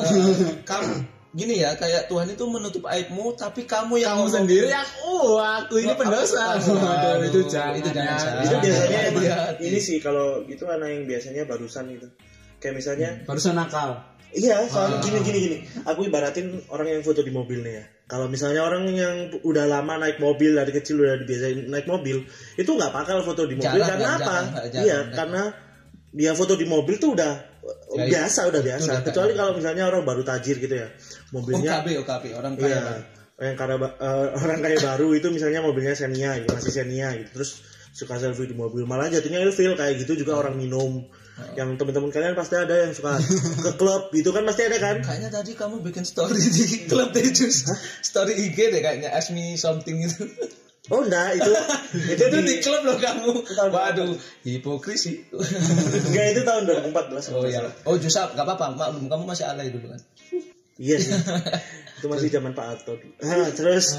Kamu 0.63 0.93
gini 1.31 1.63
ya 1.63 1.79
kayak 1.79 2.11
Tuhan 2.11 2.27
itu 2.29 2.45
menutup 2.45 2.83
aibmu 2.85 3.31
tapi 3.33 3.63
kamu 3.63 3.97
yang 3.97 4.19
kamu 4.19 4.27
ngomong- 4.27 4.35
sendiri? 4.35 4.67
yang 4.67 4.89
oh 5.01 5.39
aku 5.39 5.79
ini 5.79 5.95
pendosa. 5.95 6.59
Waduh, 6.59 7.23
itu 7.23 7.41
jangan 7.47 7.79
itu 7.79 7.89
jangan 7.95 8.43
itu 8.43 8.57
biasanya 8.59 8.99
Ah, 8.99 9.09
emang 9.09 9.25
ini 9.63 9.79
sih 9.79 10.03
kalau 10.03 10.43
gitu 10.45 10.67
anak 10.67 10.91
yang 10.91 11.07
biasanya 11.07 11.47
barusan 11.47 11.87
gitu. 11.95 12.11
Kayak 12.59 12.75
misalnya 12.77 13.09
barusan 13.25 13.55
nakal 13.55 14.03
iya 14.33 14.63
soalnya 14.65 14.99
Ah. 14.99 15.03
gini 15.03 15.19
gini 15.21 15.39
gini. 15.41 15.57
Aku 15.85 16.01
ibaratin 16.03 16.47
orang 16.69 16.89
yang 16.89 17.03
foto 17.03 17.21
di 17.21 17.31
mobilnya 17.31 17.73
ya. 17.73 17.85
Kalau 18.05 18.27
misalnya 18.27 18.63
orang 18.63 18.91
yang 18.91 19.15
udah 19.41 19.65
lama 19.65 19.95
naik 19.97 20.19
mobil 20.19 20.53
dari 20.53 20.71
kecil 20.71 20.99
udah 20.99 21.15
dibiasain 21.17 21.67
naik 21.67 21.87
mobil 21.87 22.27
itu 22.55 22.67
nggak 22.69 22.91
bakal 22.91 23.23
foto 23.23 23.47
di 23.47 23.55
mobil. 23.55 23.71
Jarang, 23.71 23.89
karena 23.89 24.09
kan, 24.09 24.19
apa? 24.19 24.27
jarang, 24.27 24.47
jarang, 24.51 24.73
iya 24.81 24.91
jarang. 24.91 25.15
karena 25.15 25.43
dia 26.11 26.33
foto 26.35 26.55
di 26.55 26.67
mobil 26.67 26.97
tuh 26.97 27.15
udah 27.15 27.35
Ya, 27.93 28.07
biasa 28.09 28.49
udah 28.49 28.63
biasa. 28.63 28.89
udah 28.89 29.03
kecuali 29.05 29.31
kayak- 29.31 29.39
kalau 29.39 29.53
misalnya 29.53 29.85
orang 29.85 30.03
baru 30.03 30.23
tajir 30.23 30.57
gitu 30.59 30.75
ya. 30.75 30.89
Mobilnya 31.31 31.71
OKB 31.77 31.89
OKB 32.01 32.25
orang 32.33 32.53
kaya 32.57 32.67
Iya, 32.67 32.83
yang 33.41 33.57
karena 33.57 33.77
eh, 33.79 34.27
orang 34.43 34.59
kaya 34.61 34.79
baru 34.81 35.07
itu 35.13 35.29
misalnya 35.29 35.61
mobilnya 35.61 35.93
Xenia, 35.93 36.41
gitu, 36.41 36.51
masih 36.51 36.73
Xenia 36.73 37.09
gitu, 37.15 37.31
terus 37.37 37.51
suka 37.91 38.17
selfie 38.17 38.47
di 38.47 38.55
mobil, 38.55 38.87
malah 38.87 39.07
jatuhnya 39.07 39.39
ilfil 39.41 39.75
kayak 39.75 39.99
gitu 39.99 40.15
juga 40.17 40.39
orang 40.39 40.55
minum. 40.57 41.05
Yang 41.59 41.69
teman-teman 41.81 42.11
kalian 42.15 42.35
pasti 42.39 42.55
ada 42.57 42.75
yang 42.89 42.93
suka 42.95 43.19
ke 43.65 43.71
klub 43.77 44.09
gitu 44.15 44.31
kan 44.31 44.47
pasti 44.47 44.67
ada 44.67 44.79
kan? 44.79 44.97
Kayaknya 45.03 45.31
tadi 45.31 45.53
kamu 45.57 45.83
bikin 45.85 46.05
story 46.07 46.41
di 46.41 46.87
klub 46.91 47.11
Tejus. 47.11 47.69
Story 48.01 48.37
IG 48.37 48.59
deh 48.71 48.81
kayaknya 48.81 49.11
ask 49.13 49.35
me 49.35 49.59
something 49.61 50.01
itu. 50.01 50.25
Oh 50.91 51.07
enggak, 51.07 51.39
itu 51.39 51.53
itu 52.19 52.23
itu 52.33 52.39
di 52.43 52.55
klub 52.65 52.83
loh 52.83 52.99
kamu. 52.99 53.31
Waduh, 53.71 54.17
hipokrisi. 54.43 55.29
enggak 56.11 56.27
itu 56.35 56.41
tahun 56.43 56.63
2014 56.91 57.37
oh 57.37 57.47
ya. 57.47 57.63
Oh 57.87 57.95
Jusap, 58.01 58.35
gak 58.35 58.43
apa-apa. 58.43 58.75
Maklum 58.75 59.07
kamu 59.07 59.25
masih 59.29 59.47
alay 59.47 59.71
dulu 59.71 59.93
kan. 59.93 60.01
Iya 60.81 60.97
sih. 60.97 61.13
itu 62.01 62.07
masih 62.09 62.33
zaman 62.33 62.57
Pak 62.57 62.67
Harto. 62.67 62.97
Nah, 63.21 63.53
terus 63.53 63.93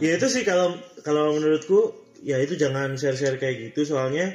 ya 0.00 0.16
itu 0.16 0.26
sih 0.32 0.42
kalau 0.48 0.72
kalau 1.04 1.36
menurutku 1.36 1.92
ya 2.24 2.40
itu 2.40 2.56
jangan 2.56 2.96
share-share 2.96 3.36
kayak 3.36 3.70
gitu 3.70 3.84
soalnya 3.92 4.32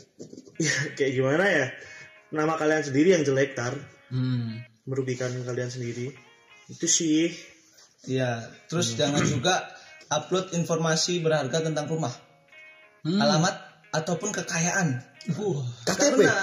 ya 0.64 0.74
kayak 0.94 1.12
gimana 1.18 1.44
ya? 1.50 1.66
Nama 2.32 2.56
kalian 2.56 2.82
sendiri 2.82 3.12
yang 3.12 3.22
jelek 3.22 3.52
tar 3.52 3.76
hmm. 4.08 4.84
merugikan 4.88 5.30
kalian 5.44 5.68
sendiri. 5.68 6.10
Itu 6.72 6.88
sih. 6.88 7.28
Iya. 8.08 8.48
Terus 8.66 8.96
jangan 8.96 9.22
juga 9.22 9.68
upload 10.08 10.56
informasi 10.56 11.20
berharga 11.20 11.64
tentang 11.64 11.88
rumah, 11.88 12.12
Hmm. 13.02 13.18
alamat 13.18 13.54
ataupun 13.92 14.30
kekayaan. 14.32 15.02
KTP. 15.86 16.22
Karena 16.22 16.34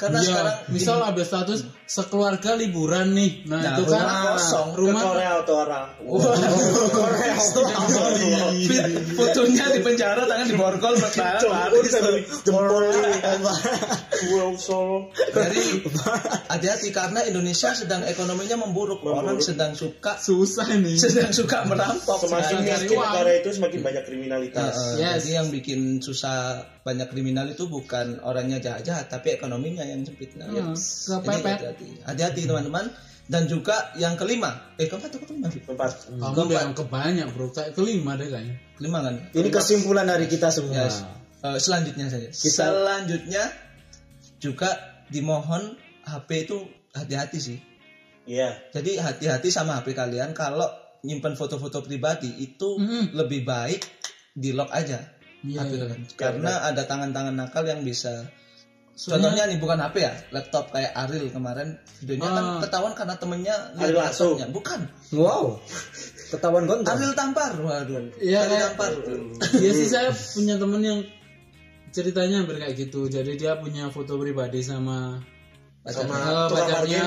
karena 0.00 0.18
Iya, 0.24 0.28
sekarang 0.32 0.56
misal 0.72 0.98
ada 1.04 1.22
status 1.22 1.60
sekeluarga 1.84 2.56
liburan 2.56 3.12
nih 3.12 3.44
nah, 3.52 3.60
Nah, 3.60 3.76
itu 3.76 3.84
kan 3.84 4.00
rumah 4.00 4.24
kosong. 4.32 4.68
Ke 4.72 4.78
rumah 4.80 5.02
Korea 5.04 5.32
atau 5.44 5.54
orang. 5.60 5.86
Korea 6.88 7.27
Fit, 8.68 8.84
fotonya 9.14 9.64
di 9.72 9.80
penjara 9.80 10.26
tangan 10.26 10.46
diborgol 10.50 10.94
Jempol 10.98 11.84
sambil 11.88 12.14
jempol. 12.44 12.74
Jadi 15.28 15.62
hati-hati 16.50 16.88
karena 16.90 17.22
Indonesia 17.24 17.70
sedang 17.72 18.02
ekonominya 18.04 18.56
memburuk. 18.66 19.06
Orang 19.06 19.38
sedang 19.38 19.78
suka 19.78 20.18
susah 20.18 20.68
nih 20.74 20.98
sedang 20.98 21.32
suka 21.32 21.64
merampok. 21.64 22.26
Semakin 22.26 22.66
miskin 22.66 22.98
negara 22.98 23.30
itu 23.38 23.48
semakin 23.54 23.80
banyak 23.82 24.02
kriminalitas. 24.04 24.74
Yes. 24.98 25.22
Jadi 25.22 25.30
yang 25.38 25.48
bikin 25.54 25.80
susah 26.02 26.66
banyak 26.82 27.08
kriminal 27.12 27.46
itu 27.48 27.68
bukan 27.68 28.20
orangnya 28.24 28.58
jahat-jahat, 28.58 29.12
tapi 29.12 29.36
ekonominya 29.36 29.84
yang 29.84 30.02
sempit. 30.02 30.34
Nah, 30.40 30.48
ya. 30.50 30.64
Hmm, 30.64 30.76
hati-hati. 31.22 31.88
Hati-hati 32.04 32.40
teman-teman. 32.48 32.90
Dan 33.28 33.44
juga 33.44 33.92
yang 33.94 34.16
kelima, 34.16 34.72
eh 34.74 34.88
keempat 34.88 35.12
atau 35.12 35.20
kelima? 35.22 35.52
Fit? 35.52 35.60
Tempat. 35.62 36.08
kamu 36.08 36.48
udah 36.48 36.60
yang 36.64 36.72
kebanyak 36.72 37.28
bro 37.28 37.52
kayak 37.52 37.76
kelima 37.76 38.16
deh 38.16 38.24
kayaknya 38.26 38.56
Kelima 38.74 39.04
kan? 39.04 39.14
Ini 39.30 39.48
kesimpulan 39.48 40.08
dari 40.08 40.24
kita 40.24 40.48
semua. 40.48 40.80
Yes. 40.80 41.04
Eh, 41.38 41.58
selanjutnya 41.58 42.08
saja. 42.08 42.24
Kita- 42.26 42.72
Selanjutnya 42.72 43.44
juga 44.38 44.70
dimohon 45.06 45.76
HP 46.02 46.28
itu 46.46 46.56
hati-hati 46.90 47.38
sih. 47.38 47.58
Iya. 48.24 48.56
Jadi 48.70 48.96
hati-hati 48.96 49.48
sama 49.48 49.76
HP 49.76 49.92
kalian 49.92 50.32
kalau 50.32 50.68
nyimpan 51.00 51.34
foto-foto 51.34 51.80
pribadi 51.80 52.32
itu 52.34 52.76
Mhm. 52.76 53.12
lebih 53.14 53.44
baik 53.44 53.84
di 54.32 54.50
lock 54.50 54.70
aja 54.70 54.98
Iya, 55.40 55.62
HP 55.62 55.72
iya. 55.74 55.86
Karena 56.16 56.64
ada 56.64 56.82
tangan-tangan 56.82 57.34
nakal 57.34 57.62
yang 57.62 57.82
bisa 57.82 58.26
Contohnya 58.98 59.46
nih 59.46 59.62
bukan 59.62 59.78
HP 59.78 59.96
ya, 60.02 60.10
laptop 60.34 60.74
kayak 60.74 60.90
Ariel 60.90 61.30
kemarin 61.30 61.78
videonya 62.02 62.28
kan 62.28 62.44
Ah. 62.44 62.58
ketahuan 62.66 62.92
karena 62.92 63.14
temennya 63.14 63.56
Lasso. 63.78 64.34
laptopnya. 64.34 64.46
Bukan. 64.50 64.80
Wow. 65.14 65.44
Ketahuan 66.28 66.66
gonta. 66.66 66.98
Ariel 66.98 67.14
Tampar. 67.14 67.54
Waduh. 67.54 68.10
Iya, 68.18 68.42
kayak- 68.42 68.74
Tampar. 68.74 68.90
Iya 69.54 69.70
sih 69.72 69.86
saya 69.86 70.10
punya 70.10 70.58
temen 70.58 70.82
yang 70.82 71.00
ceritanya 71.88 72.42
hampir 72.42 72.58
kayak 72.58 72.74
gitu. 72.76 73.06
Jadi 73.06 73.38
dia 73.38 73.54
punya 73.56 73.86
foto 73.88 74.18
pribadi 74.18 74.60
sama 74.60 75.22
Sama 75.86 76.12
tukang 76.18 76.52
pacarnya. 76.52 77.06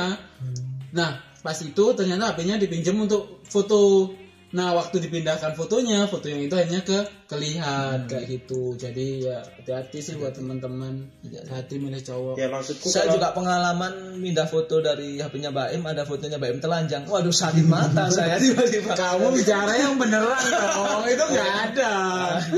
Nah 0.96 1.12
pas 1.44 1.58
itu 1.58 1.86
ternyata 1.94 2.34
HP-nya 2.34 2.56
dipinjam 2.56 2.98
untuk 2.98 3.44
foto 3.46 4.10
Nah 4.52 4.76
waktu 4.76 5.00
dipindahkan 5.00 5.56
fotonya, 5.56 6.06
foto 6.06 6.28
yang 6.28 6.44
itu 6.44 6.56
hanya 6.56 6.84
ke 6.84 7.00
kelihat 7.26 8.04
kayak 8.06 8.28
gitu. 8.28 8.76
Jadi 8.76 9.24
ya 9.24 9.40
hati-hati 9.40 10.04
sih 10.04 10.20
buat 10.20 10.36
teman-teman. 10.36 11.08
Hati 11.48 11.80
milih 11.80 12.04
cowok. 12.04 12.36
ya 12.36 12.52
maksudku 12.52 12.92
Saya 12.92 13.08
kalau- 13.08 13.16
juga 13.16 13.28
pengalaman 13.32 13.94
mindah 14.20 14.44
foto 14.46 14.84
dari 14.84 15.16
HP-nya 15.16 15.50
Baim, 15.50 15.80
ada 15.88 16.04
fotonya 16.04 16.36
Baim 16.36 16.60
telanjang. 16.60 17.08
Waduh, 17.08 17.32
sakit 17.32 17.64
mata 17.64 18.12
saya 18.16 18.36
tiba-tiba. 18.36 18.92
Kamu 18.92 19.32
bicara 19.32 19.72
yang 19.74 19.96
beneran 19.96 20.44
dong, 20.52 21.04
itu 21.08 21.24
nggak 21.24 21.52
ada. 21.72 21.94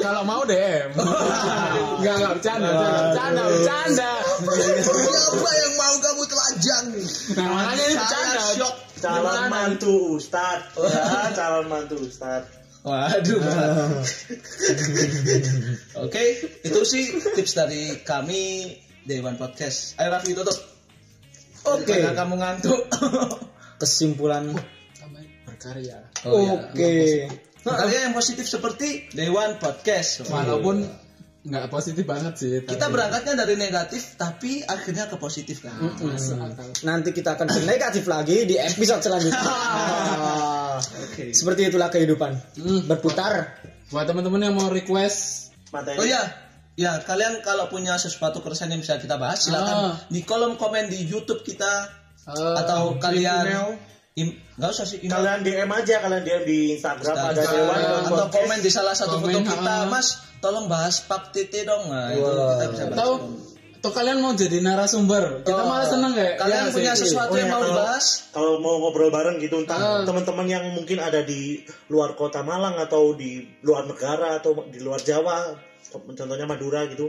Kalau 0.01 0.21
mau 0.25 0.41
DM. 0.43 0.89
Nggak 2.03 2.15
nggak 2.19 2.31
bercanda, 2.35 2.69
bercanda, 2.73 3.41
bercanda, 3.47 4.09
bercanda. 4.43 4.83
Siapa 4.83 5.49
yang 5.55 5.73
mau 5.79 5.95
kamu 5.97 6.12
Nah 7.37 7.47
makanya 7.49 7.83
ini 7.83 7.95
bercanda. 7.97 8.41
Calon 9.03 9.51
mantu 9.51 10.15
Ustad 10.15 10.63
ya 10.79 11.27
calon 11.35 11.67
mantu 11.67 11.99
Ustad 11.99 12.47
Waduh. 12.83 13.39
Oke, 16.03 16.23
itu 16.67 16.79
sih 16.83 17.15
tips 17.31 17.55
dari 17.55 18.03
kami 18.03 18.75
Dewan 19.07 19.39
Podcast. 19.39 19.95
Ayo 19.95 20.11
Raffi 20.11 20.35
tutup. 20.35 20.59
Oke. 21.63 21.95
Karena 21.95 22.11
kamu 22.11 22.43
ngantuk. 22.43 22.91
Kesimpulan. 23.79 24.51
Berkarya. 25.47 26.11
Oh, 26.27 26.43
iya. 26.43 26.59
Oke. 26.59 26.91
Kalian 27.63 28.11
yang 28.11 28.15
positif 28.15 28.51
seperti 28.51 29.07
Dewan 29.15 29.63
Podcast. 29.63 30.27
Walaupun 30.27 30.83
nggak 31.43 31.67
positif 31.67 32.07
banget 32.07 32.33
sih. 32.39 32.63
kita 32.63 32.87
berangkatnya 32.87 33.35
dari 33.35 33.59
negatif 33.59 34.15
tapi 34.15 34.63
akhirnya 34.63 35.11
ke 35.11 35.19
positif 35.19 35.59
kan. 35.59 35.75
Masuk 35.99 36.39
akal. 36.39 36.71
Nanti 36.87 37.11
kita 37.11 37.35
akan 37.35 37.51
ke 37.51 37.59
negatif 37.67 38.07
lagi 38.07 38.47
di 38.47 38.55
episode 38.55 39.03
selanjutnya. 39.03 39.43
Oke. 41.03 41.35
Seperti 41.35 41.67
itulah 41.67 41.91
kehidupan. 41.91 42.31
Hmm. 42.57 42.81
Berputar. 42.87 43.59
Buat 43.91 44.07
teman-teman 44.07 44.41
yang 44.41 44.55
mau 44.55 44.71
request 44.71 45.51
materi 45.69 45.99
Oh 45.99 46.07
ya, 46.07 46.21
ya 46.73 46.97
kalian 47.03 47.43
kalau 47.43 47.67
punya 47.67 47.99
sesuatu 47.99 48.41
keresahan 48.41 48.73
yang 48.73 48.81
bisa 48.81 48.97
kita 48.97 49.19
bahas 49.19 49.43
silakan 49.43 49.75
Ah. 49.75 49.95
di 50.09 50.23
kolom 50.23 50.55
komen 50.55 50.89
di 50.89 51.05
YouTube 51.05 51.43
kita 51.43 51.91
eh, 52.25 52.55
atau 52.57 52.97
kalian 52.97 53.45
email. 53.45 53.67
Im- 54.15 54.37
nggak 54.53 54.69
usah 54.69 54.85
sih 54.85 55.01
email. 55.01 55.13
kalian 55.15 55.39
DM 55.41 55.69
aja 55.69 55.95
kalian 55.99 56.21
DM 56.21 56.43
di 56.43 56.57
Instagram 56.73 57.15
ada 57.17 57.41
Dewan 57.41 57.79
atau 57.79 58.01
Podcast. 58.05 58.31
komen 58.31 58.57
di 58.59 58.69
salah 58.69 58.93
satu 58.93 59.17
Komen, 59.17 59.41
foto 59.41 59.51
kita, 59.51 59.73
ah. 59.75 59.85
Mas, 59.87 60.07
tolong 60.39 60.65
bahas 60.67 61.01
pap 61.01 61.29
tete 61.29 61.63
dong. 61.63 61.87
Nah, 61.87 62.09
itu 62.09 62.21
Wah. 62.21 62.53
kita 62.53 62.65
bisa 62.69 62.83
bahas. 62.85 62.95
atau 62.95 63.09
atau 63.75 63.91
kalian 63.91 64.17
mau 64.17 64.31
jadi 64.31 64.63
narasumber. 64.63 65.43
Kita 65.43 65.59
Oh, 65.59 65.67
malah 65.67 65.83
seneng 65.83 66.13
kayak 66.13 66.39
Kalian 66.39 66.63
ya, 66.63 66.71
punya 66.71 66.93
sih. 66.93 67.03
sesuatu 67.03 67.33
Oh, 67.33 67.37
yang 67.37 67.49
ya, 67.49 67.51
mau 67.51 67.59
kalau- 67.59 67.69
dibahas? 67.75 68.05
kalau 68.31 68.53
mau 68.57 68.75
ngobrol 68.79 69.09
bareng 69.09 69.37
gitu 69.37 69.59
entah 69.59 69.75
Ah. 69.75 70.01
teman-teman 70.01 70.47
yang 70.47 70.63
mungkin 70.71 70.97
ada 70.97 71.19
di 71.19 71.59
luar 71.87 72.13
kota 72.13 72.39
Malang 72.41 72.79
atau 72.79 73.11
di 73.11 73.43
luar 73.59 73.83
negara 73.83 74.39
atau 74.39 74.55
di 74.63 74.79
luar 74.79 75.01
Jawa 75.01 75.51
contohnya 75.91 76.45
Madura 76.45 76.87
gitu 76.87 77.05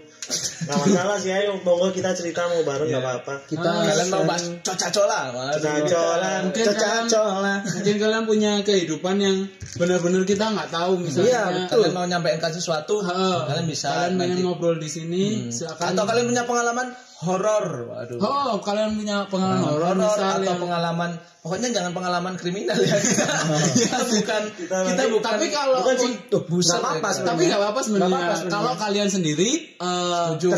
nggak 0.64 0.76
masalah 0.76 1.16
sih 1.16 1.30
ayo 1.30 1.56
monggo 1.60 1.88
kita 1.88 2.12
cerita 2.12 2.44
mau 2.46 2.60
bareng 2.62 2.88
nggak 2.88 3.00
apa-apa 3.00 3.34
Kita 3.46 3.64
Kalian 3.64 4.08
mau 4.08 4.24
bahas 4.24 4.44
coca-cola? 4.60 5.20
Waduh. 5.30 5.60
Cacolan 5.60 6.40
Mungkin 6.48 6.64
kalian, 6.64 7.04
Coca-Cola. 7.04 7.54
mungkin 7.64 7.96
kalian 7.96 8.24
punya 8.24 8.52
kehidupan 8.60 9.16
yang 9.18 9.36
benar-benar 9.74 10.22
kita 10.22 10.44
nggak 10.50 10.68
tahu 10.70 10.92
misalnya. 10.98 11.28
Iya, 11.28 11.42
betul. 11.64 11.80
Kalian 11.84 11.92
mau 11.92 12.06
nyampaikan 12.06 12.50
sesuatu? 12.50 12.94
Heeh. 13.00 13.38
Kalian 13.46 13.66
bisa 13.66 13.88
Kalian 13.90 14.12
pengen 14.16 14.30
nanti. 14.30 14.42
ngobrol 14.44 14.76
di 14.76 14.88
sini, 14.88 15.22
silakan. 15.50 15.92
Atau 15.92 16.04
kalian 16.04 16.26
punya 16.28 16.44
pengalaman 16.44 16.86
horor? 17.24 17.64
Waduh. 17.88 18.18
Oh, 18.20 18.60
kalian 18.60 19.00
punya 19.00 19.24
pengalaman 19.26 19.64
horor 19.64 19.96
atau 19.96 20.44
yang 20.44 20.60
pengalaman 20.60 21.10
pokoknya 21.44 21.76
jangan 21.76 21.92
pengalaman 21.92 22.40
kriminal 22.40 22.72
ya 22.72 22.96
kita 23.76 24.00
bukan 24.00 24.42
kita, 24.56 24.76
nanti- 24.80 25.12
bukan 25.12 25.28
Tapi 25.36 25.46
kalau 25.52 25.84
bukan 25.84 25.96
sih 26.00 26.12
Tuh, 26.32 26.42
buset 26.48 26.80
nggak 26.80 26.80
apa-apa 26.80 27.04
ya, 27.04 27.12
sebenarnya. 27.12 27.28
tapi 27.28 27.42
nggak 27.44 27.60
apa-apa 27.60 27.80
sebenarnya. 27.84 28.08
Nggak 28.08 28.16
apa-apa 28.24 28.36
sebenarnya. 28.40 28.56
Kalau 28.56 28.72
kalian 28.80 29.08
sendiri 29.12 29.50
eh, 29.76 30.28
Setuju, 30.40 30.48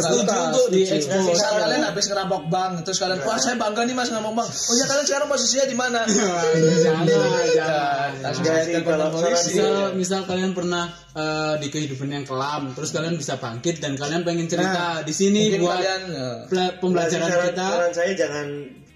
untuk 0.47 0.67
di 0.71 0.81
expose. 0.87 1.27
Misal 1.27 1.53
kalian 1.59 1.83
habis 1.83 2.05
ngerampok 2.07 2.43
bank, 2.47 2.73
terus 2.87 2.99
kalian, 3.03 3.19
wah 3.27 3.39
saya 3.43 3.57
bangga 3.59 3.83
nih 3.83 3.95
mas 3.99 4.09
ngerampok 4.15 4.35
bank. 4.39 4.49
Oh 4.55 4.75
ya 4.79 4.85
kalian 4.87 5.07
sekarang 5.11 5.27
posisinya 5.27 5.67
di 5.67 5.77
mana? 5.77 6.01
jangan, 6.07 7.05
jangan. 7.51 8.11
Saya 8.31 8.63
sih, 8.63 8.73
telepon 8.79 8.91
kalau 8.95 9.07
polisi. 9.11 9.51
Misal, 9.59 9.75
misal 9.99 10.21
kalian 10.23 10.53
pernah 10.55 10.85
eh, 11.17 11.55
di 11.57 11.69
kehidupan 11.73 12.13
yang 12.13 12.25
kelam, 12.29 12.77
terus 12.77 12.93
kalian 12.93 13.17
bisa 13.17 13.41
bangkit 13.41 13.81
dan 13.81 13.97
kalian 13.97 14.21
pengen 14.21 14.47
cerita 14.53 15.01
di 15.01 15.15
sini 15.17 15.57
buat 15.57 15.81
kalian 15.81 16.03
eh, 16.13 16.37
pela- 16.53 16.77
pembelajaran 16.77 17.29
saran, 17.33 17.47
kita. 17.49 17.67
saran 17.73 17.93
saya 17.97 18.13
jangan 18.13 18.47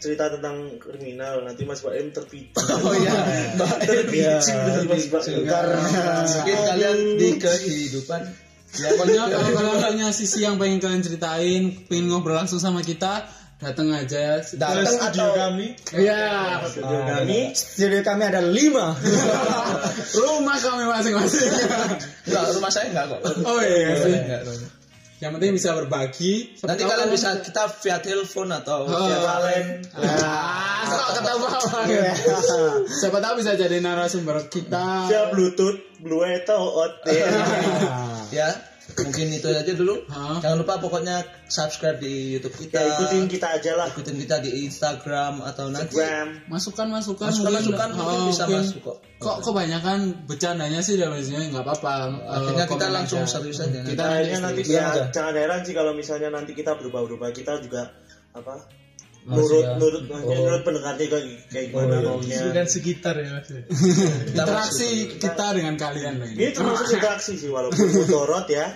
cerita 0.01 0.25
tentang 0.33 0.57
kriminal. 0.81 1.45
Nanti 1.45 1.63
Mas 1.69 1.85
Baim 1.85 2.09
terpicu. 2.13 2.57
Oh 2.85 2.93
iya, 2.97 3.21
terpicu. 3.89 4.53
Iya, 4.53 4.85
Mas 4.89 5.07
Baim 5.13 5.45
Karena 5.45 5.81
mungkin 6.25 6.57
kalian 6.57 6.99
di 7.21 7.29
kehidupan. 7.37 8.21
Ya 8.71 8.95
Pokoknya 8.95 9.27
kalau 9.27 9.51
kalian 9.51 9.83
punya 9.83 10.09
sisi 10.15 10.47
yang 10.47 10.55
pengen 10.55 10.79
kalian 10.79 11.03
ceritain, 11.03 11.63
pengen 11.91 12.07
ngobrol 12.07 12.39
langsung 12.39 12.63
sama 12.63 12.87
kita, 12.87 13.27
datang 13.61 13.93
aja. 13.93 14.41
datang 14.57 14.97
atau 15.05 15.29
kami 15.33 15.77
Iya, 15.93 16.65
studio 16.65 16.99
kami 17.05 17.41
studio 17.53 18.01
kami 18.01 18.23
ada 18.25 18.41
lima. 18.41 18.97
rumah 20.17 20.57
kami 20.57 20.85
masing-masing. 20.87 21.49
enggak 22.25 22.45
rumah 22.53 22.71
saya 22.71 22.89
enggak 22.89 23.07
kok. 23.07 23.21
Oh 23.43 23.61
iya 23.61 23.93
sih. 23.95 24.17
Enggak, 24.17 24.43
rumah. 24.45 24.71
Yang 25.21 25.33
penting 25.37 25.53
bisa 25.53 25.71
berbagi. 25.77 26.33
Nanti 26.65 26.81
kalian 26.81 27.13
bisa 27.13 27.29
kita 27.39 27.69
via 27.79 28.01
telepon 28.01 28.49
atau 28.51 28.89
Oh. 28.89 29.05
via 29.05 29.21
kalian. 29.21 29.65
Ah, 29.93 30.81
kok 30.89 31.21
ketawa 31.21 31.49
Iya. 31.85 32.13
Siapa 32.89 33.21
tahu 33.21 33.35
bisa 33.37 33.53
jadi 33.53 33.77
narasumber 33.79 34.49
kita. 34.49 35.05
siap 35.07 35.29
bluetooth 35.31 35.77
blue 36.01 36.25
itu 36.25 36.57
ot 36.57 37.05
Ya, 38.33 38.49
mungkin 38.99 39.27
itu 39.31 39.47
aja 39.51 39.73
dulu. 39.75 39.95
Hah? 40.11 40.39
Jangan 40.43 40.57
lupa 40.59 40.75
pokoknya 40.83 41.23
subscribe 41.47 41.99
di 42.03 42.37
YouTube 42.39 42.57
kita. 42.57 42.79
ya 42.81 42.97
ikutin 42.97 43.25
kita 43.27 43.47
aja 43.61 43.73
lah 43.79 43.87
ikutin 43.91 44.17
kita 44.19 44.37
di 44.43 44.67
Instagram 44.67 45.43
atau 45.47 45.71
nanti 45.71 45.95
Instagram 45.95 46.51
Masukan-masukan 46.51 47.27
masukan-masukan 47.31 47.89
mungkin 47.95 48.19
oh, 48.19 48.29
bisa 48.31 48.45
mungkin. 48.47 48.63
masuk 48.67 48.81
kok. 48.83 48.97
Kok 49.21 49.37
kebanyakan 49.45 49.99
bercandanya 50.25 50.81
sih 50.81 50.97
dari 50.97 51.23
sini 51.23 51.53
nggak 51.53 51.63
apa-apa. 51.63 51.95
Eh, 52.09 52.35
Akhirnya 52.41 52.67
kita 52.67 52.87
komen 52.87 52.91
langsung 52.97 53.23
aja. 53.23 53.31
serius 53.39 53.59
aja. 53.63 53.79
Kita 53.85 54.05
akhirnya 54.07 54.39
nanti 54.43 54.63
ya 54.67 54.85
aja. 54.91 55.03
jangan 55.13 55.35
heran 55.37 55.61
sih 55.63 55.75
kalau 55.77 55.93
misalnya 55.93 56.29
nanti 56.33 56.53
kita 56.57 56.73
berubah-ubah 56.75 57.31
kita 57.31 57.61
juga 57.61 57.93
apa 58.31 58.55
Masih 59.21 59.37
nurut 59.37 59.61
ya. 59.61 59.71
nurut 59.77 60.03
Oh. 60.11 60.33
nurut 60.33 60.63
pendengarnya 60.63 61.07
kayak 61.07 61.25
kayak 61.47 61.67
gimana 61.69 61.97
maunya 62.01 62.39
dengan 62.41 62.67
sekitar 62.67 63.15
ya 63.15 63.29
mas 63.31 63.49
interaksi 64.33 64.89
kita 65.15 65.47
dengan 65.53 65.75
kalian 65.77 66.15
loh 66.17 66.27
ini. 66.27 66.51
termasuk 66.51 66.89
interaksi 66.91 67.33
sih 67.37 67.49
walaupun 67.49 67.85
mutorot 67.91 68.49
ya 68.49 68.67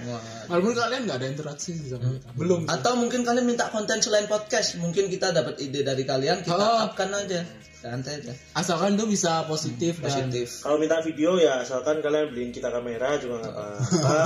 Walaupun 0.45 0.73
kalian 0.75 1.01
nggak 1.05 1.19
ada 1.19 1.27
interaksi 1.27 1.73
sih 1.73 1.89
sama 1.89 2.05
kita. 2.13 2.29
Belum. 2.37 2.61
Atau 2.67 2.93
mungkin 2.95 3.25
kalian 3.25 3.47
minta 3.47 3.65
konten 3.67 3.97
selain 3.99 4.27
podcast, 4.27 4.77
mungkin 4.77 5.09
kita 5.09 5.33
dapat 5.33 5.57
ide 5.57 5.81
dari 5.81 6.05
kalian, 6.05 6.45
kita 6.45 6.53
Oh. 6.55 6.85
upkan 6.85 7.09
aja. 7.11 7.41
Santai 7.75 8.21
aja. 8.21 8.33
Asalkan 8.53 8.93
itu 8.95 9.05
bisa 9.07 9.45
positif 9.45 9.97
dan 9.99 10.29
Positif. 10.29 10.61
kalau 10.61 10.77
minta 10.77 11.01
video 11.01 11.37
ya 11.37 11.61
asalkan 11.61 12.01
kalian 12.01 12.29
beliin 12.29 12.49
kita 12.51 12.69
kamera 12.69 13.17
juga 13.17 13.41
nggak 13.41 13.53
apa-apa 13.55 14.21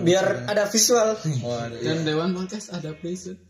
Biar 0.06 0.26
ada 0.46 0.64
visual. 0.66 1.16
Waduh, 1.16 1.80
dan 1.80 1.96
iya. 1.98 2.04
Dewan 2.06 2.32
Podcast 2.32 2.68
ada 2.70 2.92
preset. 2.92 3.40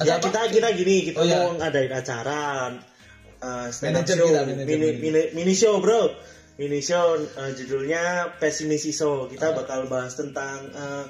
Ya 0.00 0.16
apa? 0.16 0.32
kita 0.32 0.40
kita 0.48 0.68
gini 0.72 0.96
kita 1.12 1.20
Oh, 1.20 1.26
iya. 1.28 1.36
mau 1.44 1.60
ngadain 1.60 1.92
acara 1.92 2.72
uh, 3.44 3.68
stand 3.68 4.00
up 4.00 4.08
show. 4.08 4.24
kita, 4.24 4.48
mini, 4.48 4.96
mini, 4.96 5.22
mini 5.36 5.52
show 5.52 5.76
bro. 5.80 6.08
Mini 6.56 6.80
show 6.84 7.16
uh, 7.16 7.50
judulnya 7.56 8.36
pessimist 8.40 8.88
show 8.92 9.28
kita 9.28 9.52
bakal 9.56 9.88
bahas 9.88 10.16
tentang 10.16 10.68
uh, 10.72 11.04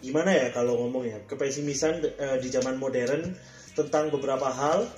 gimana 0.00 0.32
ya 0.32 0.48
kalau 0.52 0.80
ngomong 0.80 1.04
ya 1.08 1.18
kepesimisan 1.28 2.00
uh, 2.00 2.36
di 2.40 2.48
zaman 2.48 2.80
modern 2.80 3.36
tentang 3.76 4.08
beberapa 4.08 4.48
hal 4.48 4.88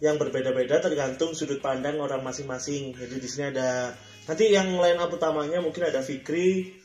yang 0.00 0.16
berbeda-beda 0.16 0.80
tergantung 0.80 1.36
sudut 1.36 1.60
pandang 1.60 2.00
orang 2.00 2.24
masing-masing. 2.24 2.96
Jadi 2.96 3.16
di 3.20 3.28
sini 3.28 3.52
ada 3.52 3.92
nanti 4.24 4.48
yang 4.48 4.72
line 4.80 4.96
up 4.96 5.12
utamanya 5.12 5.60
mungkin 5.60 5.84
ada 5.84 6.00
Fikri 6.00 6.76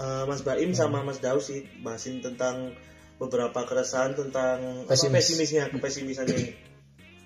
uh, 0.00 0.24
Mas 0.24 0.40
Baim 0.40 0.72
sama 0.72 1.04
Mas 1.04 1.20
Daus 1.20 1.52
sih 1.52 1.68
bahasin 1.84 2.24
tentang 2.24 2.72
beberapa 3.22 3.62
keresahan 3.62 4.12
tentang 4.12 4.58
apa, 4.82 4.90
Pesimis. 4.90 5.22
pesimisnya 5.22 5.70
kepesimisannya 5.70 6.38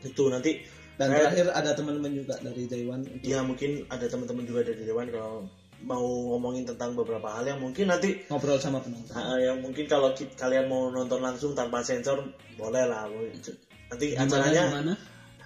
itu 0.02 0.24
nanti 0.28 0.60
Dan 0.94 1.08
saya- 1.08 1.28
terakhir 1.28 1.46
ada 1.50 1.70
teman-teman 1.72 2.12
juga 2.14 2.34
dari 2.38 2.64
Taiwan. 2.64 3.00
ya 3.20 3.40
mungkin 3.40 3.84
ada 3.86 4.04
teman-teman 4.04 4.44
juga 4.44 4.60
dari 4.62 4.82
dewan 4.82 5.08
kalau 5.08 5.44
mau 5.78 6.00
ngomongin 6.32 6.64
tentang 6.64 6.92
beberapa 6.92 7.28
hal 7.30 7.44
yang 7.46 7.60
mungkin 7.60 7.84
nanti 7.86 8.24
Ngobrol 8.26 8.56
sama 8.56 8.80
penonton. 8.80 9.12
ah, 9.12 9.36
yang 9.36 9.60
mungkin 9.60 9.84
kalau 9.84 10.12
ki- 10.12 10.32
kalian 10.32 10.66
mau 10.66 10.88
nonton 10.88 11.20
langsung 11.20 11.52
tanpa 11.52 11.80
sensor 11.80 12.24
boleh 12.54 12.84
lah 12.84 13.04
nanti 13.86 14.06
Gimana, 14.10 14.24
acaranya 14.26 14.62
gimana? 14.66 14.92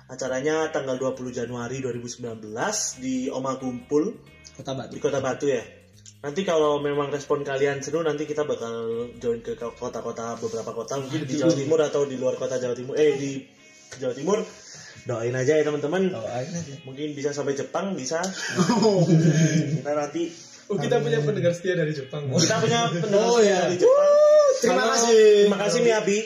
acaranya 0.07 0.57
tanggal 0.71 0.97
20 0.97 1.31
Januari 1.31 1.79
2019 1.79 2.47
di 2.97 3.27
Oma 3.29 3.55
Gumpul 3.57 4.15
Kota 4.55 4.73
Batu. 4.73 4.93
di 4.93 4.99
Kota 4.99 5.19
Batu 5.19 5.47
ya 5.47 5.63
nanti 6.21 6.45
kalau 6.45 6.79
memang 6.79 7.09
respon 7.09 7.41
kalian 7.41 7.81
seru 7.81 8.01
nanti 8.01 8.25
kita 8.25 8.45
bakal 8.45 8.73
join 9.17 9.41
ke 9.41 9.57
kota-kota 9.57 10.37
beberapa 10.37 10.71
kota. 10.71 10.97
Mungkin 10.97 11.25
di 11.25 11.35
Jawa 11.35 11.53
Timur 11.53 11.81
atau 11.81 12.05
di 12.05 12.17
luar 12.17 12.37
kota 12.37 12.57
Jawa 12.57 12.77
Timur. 12.77 12.95
Eh 12.95 13.17
di 13.17 13.41
Jawa 13.97 14.13
Timur. 14.13 14.39
Doain 15.01 15.33
aja 15.33 15.57
ya 15.57 15.65
teman-teman. 15.65 16.13
Doain 16.13 16.45
aja. 16.47 16.75
mungkin 16.85 17.17
bisa 17.17 17.33
sampai 17.33 17.57
Jepang 17.57 17.97
bisa. 17.97 18.21
Kita 19.77 19.93
nanti 19.93 20.29
Oh 20.71 20.79
kita 20.79 21.03
punya 21.03 21.19
pendengar 21.19 21.51
setia 21.51 21.75
dari 21.75 21.91
Jepang. 21.91 22.31
kita 22.31 22.63
punya 22.63 22.87
pendengar 22.87 23.27
Oh, 23.27 23.43
iya. 23.43 23.67
dari 23.67 23.75
Jepang 23.75 24.30
Terima 24.61 24.85
Halo, 24.85 24.93
kasih. 24.93 25.21
terima 25.49 25.59
kasih 25.59 25.79
Miyabi 25.81 26.19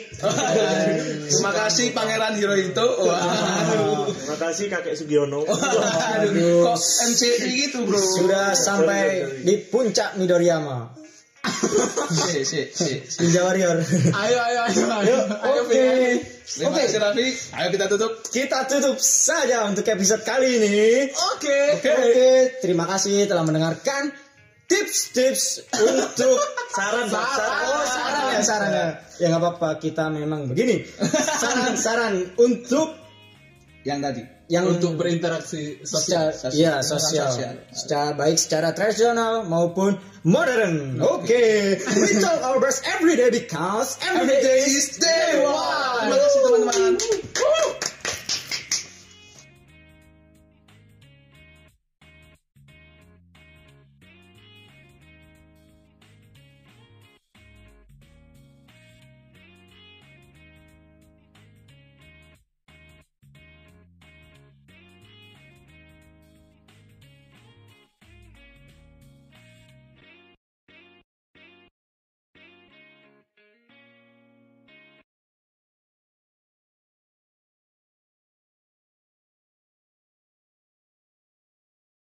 Terima 1.31 1.51
kasih 1.55 1.85
Pangeran 1.91 2.33
Hirohito. 2.35 2.87
Waduh. 3.01 4.11
terima 4.11 4.37
kasih 4.37 4.65
kakek 4.67 4.95
Sugiono 4.95 5.47
Aduh, 6.19 6.67
kok 6.67 6.77
MCI 6.77 7.49
gitu, 7.65 7.87
Bro? 7.87 7.95
Sudah 7.97 8.51
sampai 8.53 9.39
di 9.41 9.55
puncak 9.63 10.19
Midoriyama. 10.19 10.91
Si, 12.05 12.45
si, 12.45 12.69
si. 12.69 13.01
Ninja 13.21 13.41
Warrior. 13.41 13.81
Ayo 14.13 14.37
ayo 14.37 14.59
ayo 14.69 14.83
ayo. 14.93 15.17
ayo 15.41 15.61
Oke. 15.65 15.85
Terima 16.45 16.69
Oke. 16.69 16.85
kasih 16.85 16.99
Raffi. 17.01 17.27
Ayo 17.57 17.67
kita 17.73 17.85
tutup. 17.89 18.11
Kita 18.29 18.59
tutup 18.69 18.97
saja 19.01 19.65
untuk 19.65 19.81
episode 19.85 20.21
kali 20.21 20.61
ini. 20.61 21.09
Oke. 21.33 21.81
Oke, 21.81 21.97
terima 22.61 22.85
kasih 22.85 23.25
telah 23.25 23.41
mendengarkan 23.41 24.13
tips-tips 24.65 25.61
untuk 25.71 26.37
saran 26.73 27.05
Pak, 27.07 27.25
saran 27.31 27.65
Oh, 27.69 27.85
saran 27.85 28.23
ya, 28.33 28.39
saran 28.41 28.69
ya. 28.71 28.87
Ya 29.15 29.25
nggak 29.29 29.41
apa-apa, 29.41 29.69
kita 29.79 30.09
memang 30.09 30.49
begini. 30.49 30.83
Saran-saran 31.39 32.35
untuk 32.35 32.97
Yang 33.85 33.99
tadi. 34.01 34.21
yang 34.45 34.65
Untuk 34.65 34.97
berinteraksi 34.97 35.81
sosial. 35.85 36.33
secara, 36.33 36.53
iya, 36.53 36.73
sosial. 36.81 37.29
Sosial. 37.29 37.53
Secara 37.69 38.09
baik 38.13 38.37
secara 38.37 38.73
tradisional 38.73 39.45
maupun 39.45 39.97
modern. 40.25 40.97
Oke, 41.01 41.77
we 41.81 42.09
talk 42.17 42.41
our 42.41 42.57
best 42.57 42.81
every 42.97 43.13
day 43.13 43.29
because 43.29 43.97
every 44.01 44.41
day 44.41 44.65
is 44.65 44.97
day 44.97 45.41
one. 45.41 46.09
Terima 46.09 46.17
kasih 46.17 46.39
teman-teman. 46.45 46.91